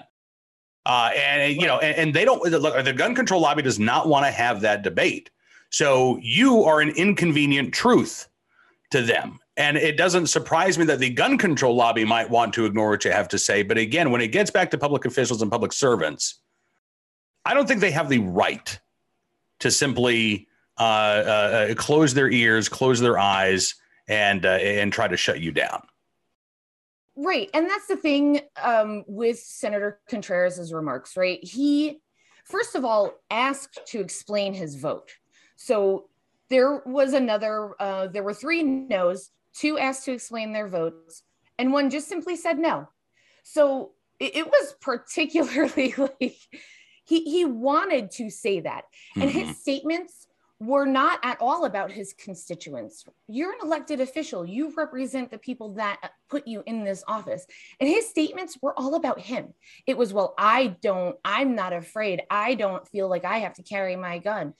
Uh, 0.85 1.11
and 1.15 1.55
you 1.55 1.67
know, 1.67 1.77
and, 1.79 1.95
and 1.95 2.13
they 2.15 2.25
don't 2.25 2.41
look. 2.43 2.83
The 2.83 2.93
gun 2.93 3.13
control 3.13 3.41
lobby 3.41 3.61
does 3.61 3.79
not 3.79 4.07
want 4.07 4.25
to 4.25 4.31
have 4.31 4.61
that 4.61 4.81
debate. 4.81 5.29
So 5.69 6.19
you 6.21 6.63
are 6.63 6.81
an 6.81 6.89
inconvenient 6.89 7.73
truth 7.73 8.27
to 8.91 9.01
them, 9.01 9.39
and 9.55 9.77
it 9.77 9.97
doesn't 9.97 10.27
surprise 10.27 10.77
me 10.77 10.85
that 10.85 10.99
the 10.99 11.11
gun 11.11 11.37
control 11.37 11.75
lobby 11.75 12.05
might 12.05 12.29
want 12.29 12.53
to 12.55 12.65
ignore 12.65 12.89
what 12.89 13.05
you 13.05 13.11
have 13.11 13.27
to 13.29 13.37
say. 13.37 13.61
But 13.61 13.77
again, 13.77 14.09
when 14.09 14.21
it 14.21 14.29
gets 14.29 14.49
back 14.49 14.71
to 14.71 14.77
public 14.77 15.05
officials 15.05 15.41
and 15.41 15.51
public 15.51 15.73
servants, 15.73 16.39
I 17.45 17.53
don't 17.53 17.67
think 17.67 17.81
they 17.81 17.91
have 17.91 18.09
the 18.09 18.19
right 18.19 18.79
to 19.59 19.69
simply 19.69 20.47
uh, 20.79 20.81
uh, 20.81 21.67
uh 21.71 21.75
close 21.75 22.13
their 22.13 22.31
ears, 22.31 22.67
close 22.67 22.99
their 22.99 23.19
eyes, 23.19 23.75
and 24.07 24.45
uh, 24.45 24.49
and 24.49 24.91
try 24.91 25.07
to 25.07 25.17
shut 25.17 25.39
you 25.39 25.51
down. 25.51 25.83
Right, 27.15 27.49
and 27.53 27.69
that's 27.69 27.85
the 27.85 27.95
thing 27.95 28.41
um, 28.61 29.03
with 29.07 29.37
Senator 29.37 29.99
Contreras's 30.09 30.73
remarks. 30.73 31.15
Right, 31.15 31.43
he 31.43 31.99
first 32.45 32.73
of 32.73 32.83
all 32.83 33.13
asked 33.29 33.79
to 33.87 33.99
explain 33.99 34.53
his 34.55 34.75
vote. 34.75 35.11
So 35.57 36.09
there 36.49 36.81
was 36.87 37.13
another. 37.13 37.75
Uh, 37.79 38.07
there 38.07 38.23
were 38.23 38.33
three 38.33 38.63
no's 38.63 39.29
two 39.55 39.77
asked 39.77 40.05
to 40.05 40.13
explain 40.13 40.51
their 40.51 40.67
votes, 40.67 41.23
and 41.57 41.71
one 41.71 41.89
just 41.89 42.07
simply 42.07 42.35
said 42.35 42.59
no. 42.59 42.89
So 43.43 43.91
it, 44.19 44.35
it 44.35 44.47
was 44.47 44.75
particularly 44.81 45.93
like 45.97 46.37
he 47.05 47.23
he 47.23 47.45
wanted 47.45 48.11
to 48.11 48.29
say 48.29 48.61
that, 48.61 48.85
and 49.15 49.29
mm-hmm. 49.29 49.39
his 49.39 49.57
statements 49.59 50.27
were 50.63 50.85
not 50.85 51.19
at 51.23 51.41
all 51.41 51.65
about 51.65 51.91
his 51.91 52.13
constituents. 52.13 53.03
You're 53.27 53.51
an 53.51 53.59
elected 53.63 53.99
official. 53.99 54.45
You 54.45 54.73
represent 54.75 55.29
the 55.29 55.37
people 55.37 55.73
that 55.73 56.11
put 56.29 56.47
you 56.47 56.63
in 56.65 56.83
this 56.83 57.03
office. 57.07 57.45
And 57.79 57.89
his 57.89 58.07
statements 58.07 58.57
were 58.61 58.77
all 58.77 58.95
about 58.95 59.19
him. 59.19 59.53
It 59.85 59.97
was, 59.97 60.13
well, 60.13 60.33
I 60.37 60.77
don't, 60.81 61.17
I'm 61.25 61.55
not 61.55 61.73
afraid. 61.73 62.21
I 62.29 62.55
don't 62.55 62.87
feel 62.87 63.09
like 63.09 63.25
I 63.25 63.39
have 63.39 63.55
to 63.55 63.63
carry 63.63 63.95
my 63.95 64.19
gun. 64.19 64.53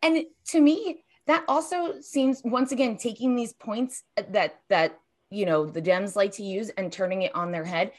And 0.00 0.24
to 0.48 0.60
me, 0.60 1.02
that 1.26 1.44
also 1.48 2.00
seems 2.00 2.42
once 2.44 2.72
again 2.72 2.96
taking 2.96 3.36
these 3.36 3.52
points 3.52 4.02
that 4.30 4.60
that 4.68 4.98
you 5.30 5.46
know 5.46 5.66
the 5.66 5.82
dems 5.82 6.16
like 6.16 6.32
to 6.32 6.42
use 6.42 6.70
and 6.70 6.92
turning 6.92 7.22
it 7.22 7.34
on 7.34 7.52
their 7.52 7.64
head 7.64 7.92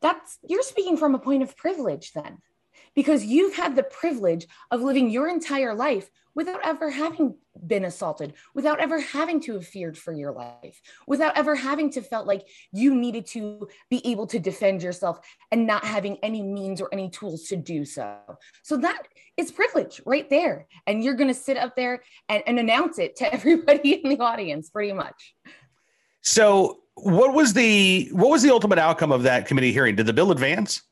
that's 0.00 0.38
you're 0.48 0.62
speaking 0.62 0.96
from 0.96 1.14
a 1.14 1.18
point 1.18 1.42
of 1.42 1.56
privilege 1.56 2.12
then 2.12 2.38
because 2.94 3.24
you've 3.24 3.54
had 3.54 3.76
the 3.76 3.82
privilege 3.82 4.46
of 4.70 4.82
living 4.82 5.10
your 5.10 5.28
entire 5.28 5.74
life 5.74 6.10
without 6.34 6.60
ever 6.64 6.90
having 6.90 7.34
been 7.66 7.84
assaulted 7.84 8.32
without 8.54 8.80
ever 8.80 9.00
having 9.00 9.40
to 9.40 9.54
have 9.54 9.66
feared 9.66 9.98
for 9.98 10.12
your 10.12 10.32
life 10.32 10.80
without 11.06 11.36
ever 11.36 11.54
having 11.54 11.90
to 11.90 12.00
felt 12.00 12.26
like 12.26 12.46
you 12.72 12.94
needed 12.94 13.26
to 13.26 13.68
be 13.90 14.00
able 14.06 14.26
to 14.26 14.38
defend 14.38 14.82
yourself 14.82 15.20
and 15.50 15.66
not 15.66 15.84
having 15.84 16.16
any 16.22 16.42
means 16.42 16.80
or 16.80 16.88
any 16.92 17.10
tools 17.10 17.44
to 17.44 17.56
do 17.56 17.84
so. 17.84 18.16
So 18.62 18.76
that 18.78 19.02
is 19.36 19.50
privilege 19.50 20.00
right 20.06 20.28
there. 20.30 20.66
And 20.86 21.02
you're 21.02 21.14
going 21.14 21.28
to 21.28 21.34
sit 21.34 21.56
up 21.56 21.76
there 21.76 22.02
and, 22.28 22.42
and 22.46 22.58
announce 22.58 22.98
it 22.98 23.16
to 23.16 23.32
everybody 23.34 23.94
in 23.94 24.10
the 24.10 24.20
audience 24.20 24.70
pretty 24.70 24.92
much. 24.92 25.34
So 26.22 26.80
what 26.94 27.34
was 27.34 27.54
the 27.54 28.08
what 28.12 28.30
was 28.30 28.42
the 28.42 28.50
ultimate 28.50 28.78
outcome 28.78 29.10
of 29.12 29.22
that 29.24 29.46
committee 29.46 29.72
hearing? 29.72 29.96
Did 29.96 30.06
the 30.06 30.12
bill 30.12 30.32
advance 30.32 30.82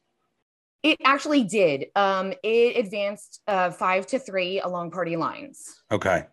it 0.83 0.99
actually 1.05 1.45
did. 1.45 1.87
Um, 1.97 2.33
it 2.43 2.77
advanced 2.77 3.41
uh, 3.49 3.71
five 3.71 4.07
to 4.09 4.19
three 4.19 4.61
along 4.61 4.91
party 4.91 5.17
lines. 5.17 5.83
Okay. 5.91 6.25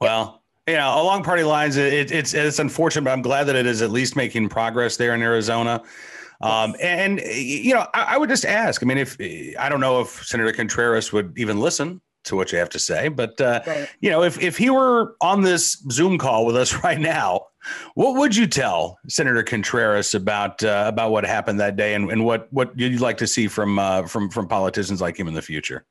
Well, 0.00 0.42
you 0.66 0.74
know, 0.74 1.00
along 1.00 1.24
party 1.24 1.42
lines, 1.42 1.76
it, 1.76 2.10
it's 2.12 2.34
it's 2.34 2.58
unfortunate, 2.58 3.04
but 3.04 3.10
I'm 3.10 3.22
glad 3.22 3.44
that 3.44 3.56
it 3.56 3.66
is 3.66 3.82
at 3.82 3.90
least 3.90 4.16
making 4.16 4.48
progress 4.48 4.96
there 4.96 5.14
in 5.14 5.22
Arizona. 5.22 5.82
Um, 6.40 6.74
and 6.80 7.20
you 7.20 7.74
know, 7.74 7.86
I, 7.94 8.14
I, 8.14 8.16
would 8.16 8.28
just 8.28 8.44
ask. 8.44 8.82
I 8.82 8.86
mean, 8.86 8.98
if 8.98 9.16
I 9.58 9.68
don't 9.68 9.80
know 9.80 10.00
if 10.00 10.24
Senator 10.24 10.52
Contreras 10.52 11.12
would 11.12 11.36
even 11.38 11.60
listen 11.60 12.00
to 12.24 12.36
what 12.36 12.50
you 12.50 12.58
have 12.58 12.68
to 12.70 12.78
say, 12.78 13.08
but 13.08 13.40
uh, 13.40 13.60
right. 13.66 13.88
you 14.00 14.10
know, 14.10 14.22
if 14.22 14.40
if 14.40 14.56
he 14.56 14.70
were 14.70 15.14
on 15.20 15.42
this 15.42 15.84
Zoom 15.90 16.18
call 16.18 16.44
with 16.44 16.56
us 16.56 16.74
right 16.84 16.98
now, 16.98 17.46
what 17.94 18.16
would 18.16 18.36
you 18.36 18.46
tell 18.46 18.98
Senator 19.08 19.42
Contreras 19.42 20.14
about 20.14 20.62
uh, 20.62 20.84
about 20.86 21.10
what 21.10 21.24
happened 21.24 21.60
that 21.60 21.76
day, 21.76 21.94
and, 21.94 22.10
and 22.10 22.24
what 22.24 22.52
what 22.52 22.78
you'd 22.78 23.00
like 23.00 23.18
to 23.18 23.26
see 23.26 23.48
from 23.48 23.78
uh, 23.78 24.02
from 24.06 24.30
from 24.30 24.48
politicians 24.48 25.00
like 25.00 25.18
him 25.18 25.28
in 25.28 25.34
the 25.34 25.42
future? 25.42 25.84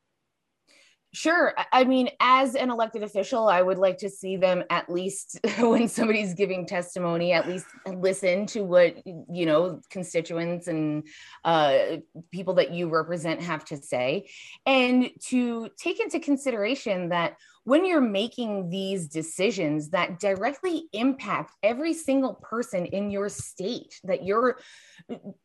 Sure. 1.14 1.52
I 1.72 1.84
mean, 1.84 2.08
as 2.20 2.54
an 2.54 2.70
elected 2.70 3.02
official, 3.02 3.46
I 3.46 3.60
would 3.60 3.76
like 3.76 3.98
to 3.98 4.08
see 4.08 4.38
them 4.38 4.64
at 4.70 4.88
least 4.88 5.38
when 5.58 5.86
somebody's 5.86 6.32
giving 6.32 6.64
testimony, 6.64 7.32
at 7.32 7.46
least 7.46 7.66
listen 7.86 8.46
to 8.46 8.62
what, 8.62 8.96
you 9.06 9.44
know, 9.44 9.82
constituents 9.90 10.68
and 10.68 11.06
uh, 11.44 11.98
people 12.30 12.54
that 12.54 12.70
you 12.70 12.88
represent 12.88 13.42
have 13.42 13.62
to 13.66 13.76
say. 13.76 14.30
And 14.64 15.10
to 15.26 15.68
take 15.76 16.00
into 16.00 16.18
consideration 16.18 17.10
that 17.10 17.36
when 17.64 17.84
you're 17.84 18.00
making 18.00 18.70
these 18.70 19.08
decisions 19.08 19.90
that 19.90 20.18
directly 20.18 20.88
impact 20.92 21.52
every 21.62 21.94
single 21.94 22.34
person 22.34 22.86
in 22.86 23.10
your 23.10 23.28
state, 23.28 24.00
that 24.04 24.24
you're, 24.24 24.58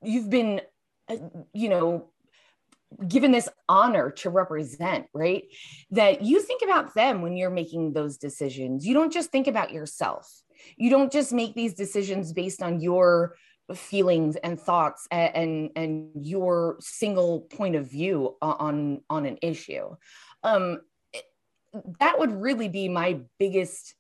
you've 0.02 0.30
been, 0.30 0.62
uh, 1.10 1.18
you 1.54 1.70
know, 1.70 2.10
given 3.08 3.32
this 3.32 3.50
honor 3.68 4.12
to 4.12 4.30
represent, 4.30 5.08
right? 5.14 5.44
That 5.92 6.24
you 6.24 6.42
think 6.42 6.62
about 6.64 6.96
them 6.96 7.22
when 7.22 7.36
you're 7.36 7.50
making 7.50 7.94
those 7.94 8.18
decisions. 8.18 8.86
You 8.86 8.94
don't 8.94 9.14
just 9.14 9.30
think 9.30 9.48
about 9.48 9.72
yourself. 9.72 10.42
You 10.78 10.90
don't 10.90 11.12
just 11.12 11.34
make 11.34 11.54
these 11.54 11.74
decisions 11.74 12.34
based 12.34 12.64
on 12.64 12.80
your 12.80 13.36
feelings 13.76 14.38
and 14.38 14.60
thoughts 14.60 15.08
and 15.12 15.36
and, 15.36 15.70
and 15.76 16.26
your 16.26 16.78
single 16.80 17.42
point 17.42 17.76
of 17.76 17.90
view 17.90 18.36
on 18.42 19.02
on 19.10 19.26
an 19.26 19.38
issue. 19.42 19.96
Um, 20.44 20.80
that 22.00 22.20
would 22.20 22.32
really 22.32 22.70
be 22.70 22.90
my 22.90 23.20
biggest 23.40 23.96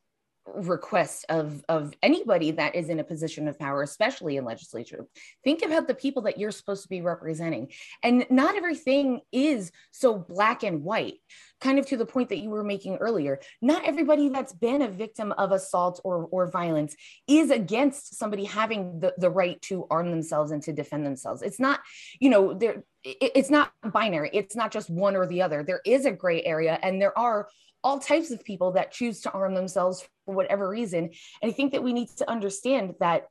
request 0.55 1.25
of 1.29 1.63
of 1.69 1.93
anybody 2.01 2.51
that 2.51 2.75
is 2.75 2.89
in 2.89 2.99
a 2.99 3.03
position 3.03 3.47
of 3.47 3.59
power 3.59 3.81
especially 3.81 4.37
in 4.37 4.45
legislature. 4.45 5.05
Think 5.43 5.63
about 5.63 5.87
the 5.87 5.93
people 5.93 6.23
that 6.23 6.37
you're 6.37 6.51
supposed 6.51 6.83
to 6.83 6.89
be 6.89 7.01
representing. 7.01 7.71
And 8.03 8.25
not 8.29 8.55
everything 8.55 9.21
is 9.31 9.71
so 9.91 10.17
black 10.17 10.63
and 10.63 10.83
white 10.83 11.15
kind 11.59 11.79
of 11.79 11.85
to 11.87 11.97
the 11.97 12.05
point 12.05 12.29
that 12.29 12.37
you 12.37 12.49
were 12.49 12.63
making 12.63 12.97
earlier. 12.97 13.39
Not 13.61 13.83
everybody 13.85 14.29
that's 14.29 14.53
been 14.53 14.83
a 14.83 14.87
victim 14.87 15.31
of 15.33 15.51
assault 15.51 15.99
or 16.03 16.27
or 16.31 16.47
violence 16.49 16.95
is 17.27 17.51
against 17.51 18.17
somebody 18.17 18.45
having 18.45 18.99
the, 18.99 19.13
the 19.17 19.29
right 19.29 19.61
to 19.63 19.87
arm 19.89 20.11
themselves 20.11 20.51
and 20.51 20.61
to 20.63 20.73
defend 20.73 21.05
themselves. 21.05 21.41
It's 21.41 21.59
not 21.59 21.81
you 22.19 22.29
know 22.29 22.53
there 22.53 22.83
it's 23.03 23.49
not 23.49 23.71
binary. 23.91 24.29
It's 24.33 24.55
not 24.55 24.71
just 24.71 24.89
one 24.89 25.15
or 25.15 25.25
the 25.25 25.41
other. 25.41 25.63
There 25.63 25.81
is 25.85 26.05
a 26.05 26.11
gray 26.11 26.43
area 26.43 26.77
and 26.81 27.01
there 27.01 27.17
are 27.17 27.47
all 27.87 27.99
types 27.99 28.31
of 28.31 28.43
people 28.43 28.73
that 28.73 28.91
choose 28.91 29.21
to 29.21 29.31
arm 29.31 29.55
themselves 29.55 30.05
for 30.25 30.35
whatever 30.35 30.67
reason. 30.67 31.09
And 31.41 31.49
I 31.49 31.53
think 31.53 31.71
that 31.71 31.81
we 31.81 31.93
need 31.93 32.09
to 32.17 32.29
understand 32.29 32.95
that 32.99 33.27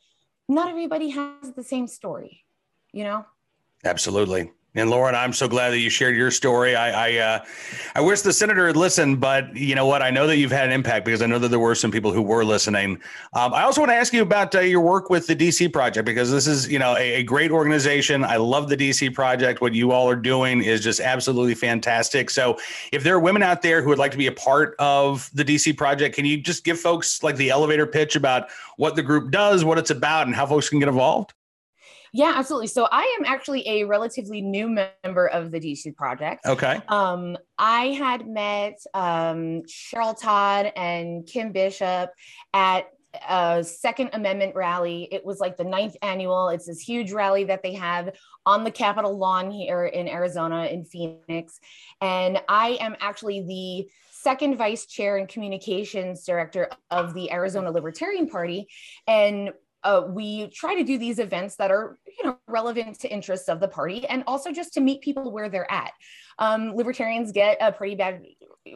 not 0.49 0.71
everybody 0.71 1.11
has 1.11 1.53
the 1.55 1.63
same 1.63 1.87
story, 1.87 2.43
you 2.91 3.05
know? 3.05 3.27
Absolutely. 3.85 4.51
And 4.77 4.91
Lauren, 4.91 5.15
I'm 5.15 5.33
so 5.33 5.49
glad 5.49 5.71
that 5.71 5.79
you 5.79 5.89
shared 5.89 6.17
your 6.17 6.31
story. 6.31 6.77
I 6.77 7.07
I, 7.07 7.17
uh, 7.17 7.45
I 7.95 8.03
wish 8.03 8.21
the 8.21 8.33
senator 8.33 8.67
had 8.67 8.77
listened, 8.77 9.21
but 9.21 9.57
you 9.57 9.75
know 9.75 9.87
what? 9.87 10.03
I 10.03 10.11
know 10.11 10.27
that 10.27 10.37
you've 10.37 10.53
had 10.53 10.67
an 10.67 10.73
impact 10.73 11.07
because 11.07 11.23
I 11.23 11.27
know 11.27 11.39
that 11.39 11.49
there 11.49 11.59
were 11.59 11.75
some 11.75 11.91
people 11.91 12.13
who 12.13 12.21
were 12.21 12.45
listening. 12.45 13.01
Um, 13.33 13.55
I 13.55 13.63
also 13.63 13.81
want 13.81 13.91
to 13.91 13.95
ask 13.95 14.13
you 14.13 14.21
about 14.21 14.55
uh, 14.55 14.61
your 14.61 14.83
work 14.83 15.09
with 15.09 15.27
the 15.27 15.35
DC 15.35 15.73
Project 15.73 16.05
because 16.05 16.31
this 16.31 16.47
is 16.47 16.69
you 16.71 16.79
know 16.79 16.95
a, 16.97 17.15
a, 17.15 17.23
great 17.23 17.51
organization. 17.51 18.23
I 18.23 18.37
love 18.37 18.69
the 18.69 18.77
DC 18.77 19.15
Project. 19.15 19.63
What 19.63 19.73
you 19.73 19.93
all 19.93 20.11
are 20.11 20.17
doing 20.17 20.63
is 20.63 20.83
just 20.83 21.01
absolutely 21.01 21.55
fantastic. 21.55 22.29
So, 22.29 22.59
if 22.93 23.03
there 23.03 23.15
are 23.15 23.21
women 23.21 23.43
out 23.43 23.63
there 23.63 23.81
who 23.81 23.89
would 23.89 23.99
like 23.99 24.13
to 24.13 24.19
be 24.19 24.27
a 24.27 24.33
part 24.33 24.77
of 24.79 25.31
the 25.33 25.45
DC 25.45 25.75
Project, 25.79 26.15
can 26.15 26.27
you 26.27 26.37
just 26.37 26.65
give 26.65 26.79
folks 26.79 27.23
like 27.23 27.37
the 27.37 27.49
elevator 27.49 27.87
pitch 27.87 28.15
about 28.15 28.51
what 28.77 28.95
the 28.95 29.03
group 29.03 29.31
does, 29.31 29.65
what 29.65 29.79
it's 29.79 29.91
about, 29.91 30.27
and 30.27 30.37
how 30.37 30.45
folks 30.45 30.69
can 30.69 30.81
get 30.81 30.89
involved? 30.89 31.33
Yeah, 32.17 32.33
absolutely. 32.35 32.69
So 32.69 32.89
I 32.91 33.15
am 33.21 33.27
actually 33.27 33.69
a 33.69 33.85
relatively 33.85 34.41
new 34.41 34.69
member 34.69 35.27
of 35.27 35.51
the 35.51 35.61
DC 35.61 35.95
project. 35.97 36.47
Okay. 36.47 36.81
Um, 36.89 37.37
I 37.59 37.89
had 37.89 38.27
met 38.27 38.79
um, 38.95 39.65
Cheryl 39.69 40.19
Todd 40.19 40.73
and 40.77 41.27
Kim 41.27 41.53
Bishop 41.53 42.11
at 42.55 42.87
a 43.29 43.63
Second 43.63 44.11
Amendment 44.15 44.55
rally. 44.55 45.09
It 45.13 45.27
was 45.27 45.41
like 45.41 45.59
the 45.59 45.65
ninth 45.65 45.95
annual. 46.01 46.49
It's 46.49 46.67
this 46.67 46.81
huge 46.81 47.13
rally 47.13 47.45
that 47.45 47.63
they 47.63 47.75
have 47.75 48.17
on 48.47 48.65
the 48.65 48.71
Capitol 48.71 49.19
lawn 49.19 49.51
here 49.51 49.85
in 49.85 50.09
Arizona, 50.09 50.65
in 50.65 50.87
Phoenix. 50.87 51.61
And 52.01 52.41
I 52.49 52.79
am 52.81 52.97
actually 52.99 53.43
the 53.43 53.91
second 54.11 54.57
vice 54.57 54.87
chair 54.87 55.19
and 55.19 55.29
communications 55.29 56.25
director 56.25 56.71
of 56.91 57.13
the 57.13 57.31
Arizona 57.31 57.71
Libertarian 57.71 58.27
Party. 58.27 58.69
And 59.07 59.51
uh, 59.87 60.03
we 60.09 60.49
try 60.49 60.75
to 60.75 60.83
do 60.83 60.99
these 60.99 61.21
events 61.21 61.55
that 61.57 61.71
are 61.71 61.99
you 62.19 62.25
know 62.25 62.37
relevant 62.49 62.99
to 63.01 63.09
interests 63.09 63.49
of 63.49 63.61
the 63.61 63.69
party 63.69 64.05
and 64.07 64.25
also 64.27 64.51
just 64.51 64.75
to 64.75 64.81
meet 64.81 65.01
people 65.01 65.31
where 65.31 65.49
they're 65.49 65.71
at. 65.71 65.93
Um, 66.39 66.75
libertarians 66.75 67.33
get 67.33 67.57
a 67.61 67.73
pretty 67.73 67.95
bad 67.95 68.23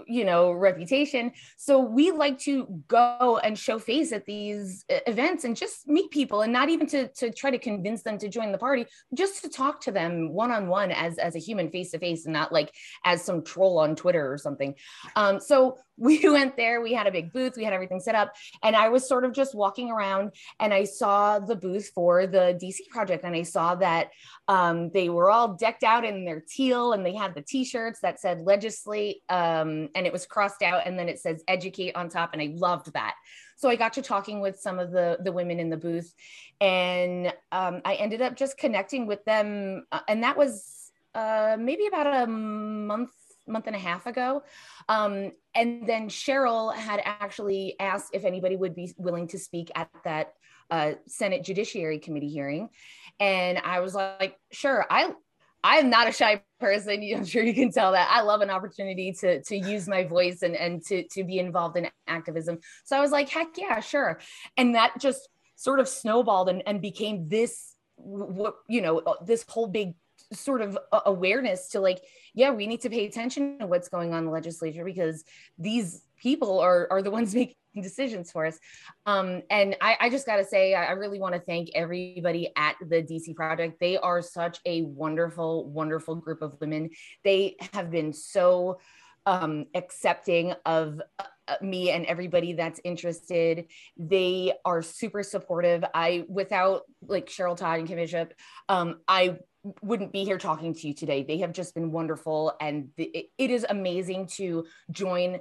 you 0.06 0.24
know 0.24 0.52
reputation. 0.52 1.32
So 1.56 1.80
we 1.80 2.12
like 2.12 2.38
to 2.40 2.82
go 2.86 3.40
and 3.42 3.58
show 3.58 3.78
face 3.80 4.12
at 4.12 4.24
these 4.24 4.84
events 4.88 5.42
and 5.44 5.56
just 5.56 5.88
meet 5.88 6.12
people 6.12 6.42
and 6.42 6.52
not 6.52 6.68
even 6.68 6.86
to, 6.88 7.08
to 7.08 7.32
try 7.32 7.50
to 7.50 7.58
convince 7.58 8.02
them 8.02 8.16
to 8.18 8.28
join 8.28 8.52
the 8.52 8.58
party 8.58 8.86
just 9.12 9.42
to 9.42 9.48
talk 9.48 9.80
to 9.82 9.90
them 9.90 10.32
one-on-one 10.32 10.92
as 10.92 11.18
as 11.18 11.34
a 11.34 11.40
human 11.40 11.70
face 11.70 11.90
to 11.90 11.98
face 11.98 12.24
and 12.24 12.32
not 12.32 12.52
like 12.52 12.72
as 13.04 13.24
some 13.24 13.42
troll 13.42 13.78
on 13.78 13.96
twitter 13.96 14.32
or 14.32 14.38
something. 14.38 14.76
Um, 15.16 15.40
so 15.40 15.78
we 16.00 16.18
went 16.28 16.56
there 16.56 16.80
we 16.80 16.92
had 16.92 17.06
a 17.06 17.12
big 17.12 17.32
booth 17.32 17.54
we 17.56 17.64
had 17.64 17.72
everything 17.72 18.00
set 18.00 18.14
up 18.14 18.34
and 18.62 18.74
i 18.74 18.88
was 18.88 19.06
sort 19.06 19.24
of 19.24 19.32
just 19.32 19.54
walking 19.54 19.90
around 19.90 20.32
and 20.58 20.74
i 20.74 20.82
saw 20.82 21.38
the 21.38 21.54
booth 21.54 21.90
for 21.94 22.26
the 22.26 22.58
dc 22.60 22.88
project 22.88 23.24
and 23.24 23.36
i 23.36 23.42
saw 23.42 23.74
that 23.74 24.08
um, 24.48 24.90
they 24.90 25.08
were 25.08 25.30
all 25.30 25.54
decked 25.54 25.84
out 25.84 26.04
in 26.04 26.24
their 26.24 26.42
teal 26.48 26.92
and 26.92 27.06
they 27.06 27.14
had 27.14 27.34
the 27.34 27.42
t-shirts 27.42 28.00
that 28.00 28.18
said 28.18 28.40
legislate 28.40 29.22
um, 29.28 29.88
and 29.94 30.06
it 30.06 30.12
was 30.12 30.26
crossed 30.26 30.62
out 30.62 30.86
and 30.86 30.98
then 30.98 31.08
it 31.08 31.20
says 31.20 31.44
educate 31.46 31.94
on 31.94 32.08
top 32.08 32.30
and 32.32 32.42
i 32.42 32.50
loved 32.56 32.92
that. 32.94 33.14
So 33.56 33.68
i 33.68 33.76
got 33.76 33.92
to 33.92 34.02
talking 34.02 34.40
with 34.40 34.58
some 34.58 34.78
of 34.78 34.90
the 34.90 35.18
the 35.22 35.32
women 35.32 35.60
in 35.60 35.68
the 35.68 35.76
booth 35.76 36.12
and 36.60 37.32
um, 37.52 37.82
i 37.84 37.94
ended 37.94 38.22
up 38.22 38.34
just 38.34 38.56
connecting 38.56 39.06
with 39.06 39.24
them 39.24 39.84
uh, 39.92 40.00
and 40.08 40.22
that 40.22 40.36
was 40.36 40.90
uh, 41.14 41.56
maybe 41.58 41.86
about 41.86 42.22
a 42.22 42.26
month 42.26 43.10
month 43.50 43.66
and 43.66 43.76
a 43.76 43.78
half 43.80 44.06
ago. 44.06 44.42
Um, 44.88 45.32
and 45.54 45.86
then 45.86 46.08
Cheryl 46.08 46.74
had 46.74 47.00
actually 47.04 47.76
asked 47.80 48.10
if 48.14 48.24
anybody 48.24 48.56
would 48.56 48.74
be 48.74 48.92
willing 48.96 49.28
to 49.28 49.38
speak 49.38 49.70
at 49.74 49.90
that 50.04 50.34
uh, 50.70 50.92
Senate 51.06 51.44
Judiciary 51.44 51.98
Committee 51.98 52.28
hearing. 52.28 52.68
And 53.18 53.58
I 53.58 53.80
was 53.80 53.94
like, 53.94 54.38
sure, 54.52 54.86
I 54.88 55.12
I 55.62 55.76
am 55.76 55.90
not 55.90 56.08
a 56.08 56.12
shy 56.12 56.42
person. 56.58 57.02
I'm 57.14 57.24
sure 57.24 57.42
you 57.42 57.54
can 57.54 57.70
tell 57.70 57.92
that. 57.92 58.08
I 58.10 58.22
love 58.22 58.40
an 58.40 58.50
opportunity 58.50 59.12
to 59.20 59.42
to 59.42 59.56
use 59.56 59.88
my 59.88 60.04
voice 60.04 60.42
and 60.42 60.56
and 60.56 60.82
to 60.86 61.06
to 61.08 61.24
be 61.24 61.38
involved 61.38 61.76
in 61.76 61.88
activism. 62.06 62.58
So 62.84 62.96
I 62.96 63.00
was 63.00 63.10
like, 63.10 63.28
heck 63.28 63.48
yeah, 63.56 63.80
sure. 63.80 64.20
And 64.56 64.74
that 64.74 64.94
just 64.98 65.28
sort 65.56 65.80
of 65.80 65.88
snowballed 65.88 66.48
and, 66.48 66.62
and 66.66 66.80
became 66.80 67.28
this 67.28 67.74
what 67.96 68.54
you 68.68 68.80
know 68.80 69.02
this 69.26 69.44
whole 69.46 69.66
big 69.66 69.94
sort 70.32 70.62
of 70.62 70.78
awareness 71.06 71.68
to 71.68 71.80
like 71.80 72.00
yeah 72.34 72.50
we 72.50 72.66
need 72.66 72.80
to 72.80 72.88
pay 72.88 73.06
attention 73.06 73.58
to 73.58 73.66
what's 73.66 73.88
going 73.88 74.12
on 74.12 74.20
in 74.20 74.24
the 74.26 74.30
legislature 74.30 74.84
because 74.84 75.24
these 75.58 76.02
people 76.20 76.60
are 76.60 76.86
are 76.90 77.02
the 77.02 77.10
ones 77.18 77.34
making 77.34 77.56
decisions 77.80 78.32
for 78.32 78.46
us. 78.46 78.58
Um, 79.06 79.42
and 79.50 79.76
I, 79.80 79.96
I 80.00 80.10
just 80.10 80.26
got 80.26 80.36
to 80.36 80.44
say, 80.44 80.74
I 80.74 80.92
really 80.92 81.20
want 81.20 81.34
to 81.34 81.40
thank 81.40 81.70
everybody 81.74 82.50
at 82.56 82.76
the 82.80 83.02
DC 83.02 83.34
Project. 83.36 83.78
They 83.78 83.96
are 83.96 84.22
such 84.22 84.58
a 84.66 84.82
wonderful, 84.82 85.68
wonderful 85.70 86.16
group 86.16 86.42
of 86.42 86.60
women. 86.60 86.90
They 87.22 87.56
have 87.72 87.90
been 87.90 88.12
so 88.12 88.80
um, 89.26 89.66
accepting 89.74 90.54
of 90.66 91.00
uh, 91.18 91.54
me 91.60 91.90
and 91.90 92.06
everybody 92.06 92.52
that's 92.52 92.80
interested. 92.84 93.66
They 93.96 94.52
are 94.64 94.82
super 94.82 95.22
supportive. 95.22 95.84
I, 95.94 96.24
without 96.28 96.82
like 97.06 97.26
Cheryl 97.26 97.56
Todd 97.56 97.80
and 97.80 97.88
Kim 97.88 97.96
Bishop, 97.96 98.34
um, 98.68 99.00
I 99.08 99.38
wouldn't 99.82 100.12
be 100.12 100.24
here 100.24 100.38
talking 100.38 100.74
to 100.74 100.88
you 100.88 100.94
today. 100.94 101.22
They 101.22 101.38
have 101.38 101.52
just 101.52 101.74
been 101.74 101.92
wonderful. 101.92 102.54
And 102.60 102.88
it 102.96 103.30
is 103.38 103.66
amazing 103.68 104.28
to 104.36 104.66
join 104.90 105.38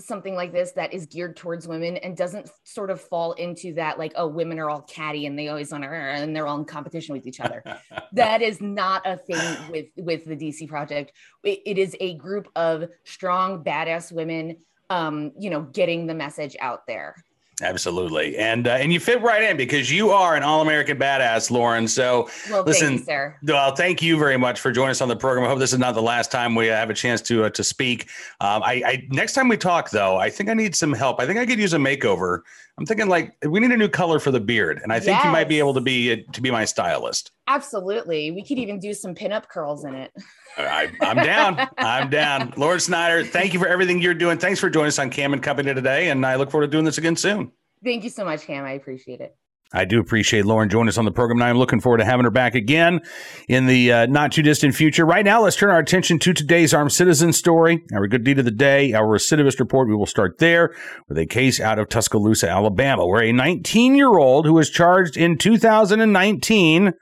something 0.00 0.34
like 0.34 0.52
this 0.52 0.72
that 0.72 0.92
is 0.92 1.06
geared 1.06 1.36
towards 1.36 1.66
women 1.66 1.96
and 1.98 2.16
doesn't 2.16 2.50
sort 2.64 2.90
of 2.90 3.00
fall 3.00 3.32
into 3.32 3.74
that 3.74 3.98
like 3.98 4.12
oh 4.14 4.26
women 4.26 4.58
are 4.58 4.70
all 4.70 4.82
catty 4.82 5.26
and 5.26 5.38
they 5.38 5.48
always 5.48 5.72
want 5.72 5.82
to 5.82 5.90
and 5.90 6.34
they're 6.34 6.46
all 6.46 6.58
in 6.58 6.64
competition 6.64 7.14
with 7.14 7.26
each 7.26 7.40
other. 7.40 7.62
That 8.12 8.40
is 8.40 8.60
not 8.60 9.06
a 9.06 9.16
thing 9.16 9.70
with 9.70 9.86
with 9.96 10.24
the 10.24 10.34
dc 10.34 10.66
project. 10.68 11.12
It, 11.44 11.60
it 11.66 11.78
is 11.78 11.94
a 12.00 12.14
group 12.14 12.48
of 12.56 12.88
strong 13.04 13.62
badass 13.62 14.10
women 14.12 14.58
um 14.90 15.32
you 15.38 15.50
know 15.50 15.62
getting 15.62 16.06
the 16.06 16.14
message 16.14 16.56
out 16.60 16.86
there 16.86 17.22
Absolutely, 17.60 18.36
and 18.36 18.68
uh, 18.68 18.72
and 18.72 18.92
you 18.92 19.00
fit 19.00 19.20
right 19.20 19.42
in 19.42 19.56
because 19.56 19.90
you 19.90 20.10
are 20.10 20.36
an 20.36 20.44
all-American 20.44 20.96
badass, 20.96 21.50
Lauren. 21.50 21.88
So 21.88 22.28
well, 22.48 22.62
listen, 22.62 22.98
thank 22.98 23.34
you, 23.42 23.52
well, 23.54 23.74
thank 23.74 24.00
you 24.00 24.16
very 24.16 24.36
much 24.36 24.60
for 24.60 24.70
joining 24.70 24.92
us 24.92 25.00
on 25.00 25.08
the 25.08 25.16
program. 25.16 25.44
I 25.44 25.48
hope 25.48 25.58
this 25.58 25.72
is 25.72 25.78
not 25.78 25.94
the 25.94 26.02
last 26.02 26.30
time 26.30 26.54
we 26.54 26.66
have 26.66 26.88
a 26.88 26.94
chance 26.94 27.20
to 27.22 27.44
uh, 27.44 27.50
to 27.50 27.64
speak. 27.64 28.10
Um, 28.40 28.62
I, 28.62 28.82
I 28.86 29.08
next 29.10 29.32
time 29.32 29.48
we 29.48 29.56
talk, 29.56 29.90
though, 29.90 30.16
I 30.16 30.30
think 30.30 30.48
I 30.48 30.54
need 30.54 30.76
some 30.76 30.92
help. 30.92 31.20
I 31.20 31.26
think 31.26 31.38
I 31.38 31.46
could 31.46 31.58
use 31.58 31.74
a 31.74 31.78
makeover. 31.78 32.42
I'm 32.78 32.86
thinking 32.86 33.08
like 33.08 33.34
we 33.44 33.58
need 33.58 33.72
a 33.72 33.76
new 33.76 33.88
color 33.88 34.20
for 34.20 34.30
the 34.30 34.40
beard, 34.40 34.80
and 34.84 34.92
I 34.92 35.00
think 35.00 35.16
yes. 35.16 35.24
you 35.24 35.32
might 35.32 35.48
be 35.48 35.58
able 35.58 35.74
to 35.74 35.80
be 35.80 36.22
to 36.22 36.40
be 36.40 36.52
my 36.52 36.64
stylist. 36.64 37.32
Absolutely. 37.48 38.30
We 38.30 38.44
could 38.44 38.58
even 38.58 38.78
do 38.78 38.92
some 38.92 39.14
pinup 39.14 39.48
curls 39.48 39.84
in 39.84 39.94
it. 39.94 40.12
I, 40.58 40.90
am 41.00 41.16
down. 41.16 41.68
I'm 41.78 42.10
down. 42.10 42.52
Lauren 42.58 42.78
Snyder, 42.78 43.24
thank 43.24 43.54
you 43.54 43.58
for 43.58 43.66
everything 43.66 44.02
you're 44.02 44.12
doing. 44.12 44.38
Thanks 44.38 44.60
for 44.60 44.68
joining 44.68 44.88
us 44.88 44.98
on 44.98 45.08
Cam 45.08 45.32
and 45.32 45.42
Company 45.42 45.72
today. 45.72 46.10
And 46.10 46.26
I 46.26 46.36
look 46.36 46.50
forward 46.50 46.66
to 46.66 46.70
doing 46.70 46.84
this 46.84 46.98
again 46.98 47.16
soon. 47.16 47.50
Thank 47.82 48.04
you 48.04 48.10
so 48.10 48.24
much, 48.24 48.42
Cam. 48.42 48.66
I 48.66 48.72
appreciate 48.72 49.20
it. 49.20 49.34
I 49.72 49.84
do 49.84 50.00
appreciate 50.00 50.46
Lauren 50.46 50.70
joining 50.70 50.88
us 50.88 50.96
on 50.96 51.04
the 51.04 51.10
program, 51.10 51.40
and 51.40 51.50
I'm 51.50 51.58
looking 51.58 51.80
forward 51.80 51.98
to 51.98 52.04
having 52.04 52.24
her 52.24 52.30
back 52.30 52.54
again 52.54 53.00
in 53.48 53.66
the 53.66 53.92
uh, 53.92 54.06
not 54.06 54.32
too 54.32 54.40
distant 54.40 54.74
future. 54.74 55.04
Right 55.04 55.24
now, 55.24 55.42
let's 55.42 55.56
turn 55.56 55.68
our 55.70 55.78
attention 55.78 56.18
to 56.20 56.32
today's 56.32 56.72
armed 56.72 56.92
citizen 56.92 57.34
story, 57.34 57.82
our 57.92 58.06
good 58.06 58.24
deed 58.24 58.38
of 58.38 58.46
the 58.46 58.50
day, 58.50 58.94
our 58.94 59.04
recidivist 59.04 59.60
report. 59.60 59.88
We 59.88 59.94
will 59.94 60.06
start 60.06 60.38
there 60.38 60.74
with 61.06 61.18
a 61.18 61.26
case 61.26 61.60
out 61.60 61.78
of 61.78 61.90
Tuscaloosa, 61.90 62.48
Alabama, 62.48 63.06
where 63.06 63.22
a 63.22 63.32
19 63.32 63.94
year 63.94 64.16
old 64.16 64.46
who 64.46 64.54
was 64.54 64.70
charged 64.70 65.18
in 65.18 65.36
2019 65.36 66.94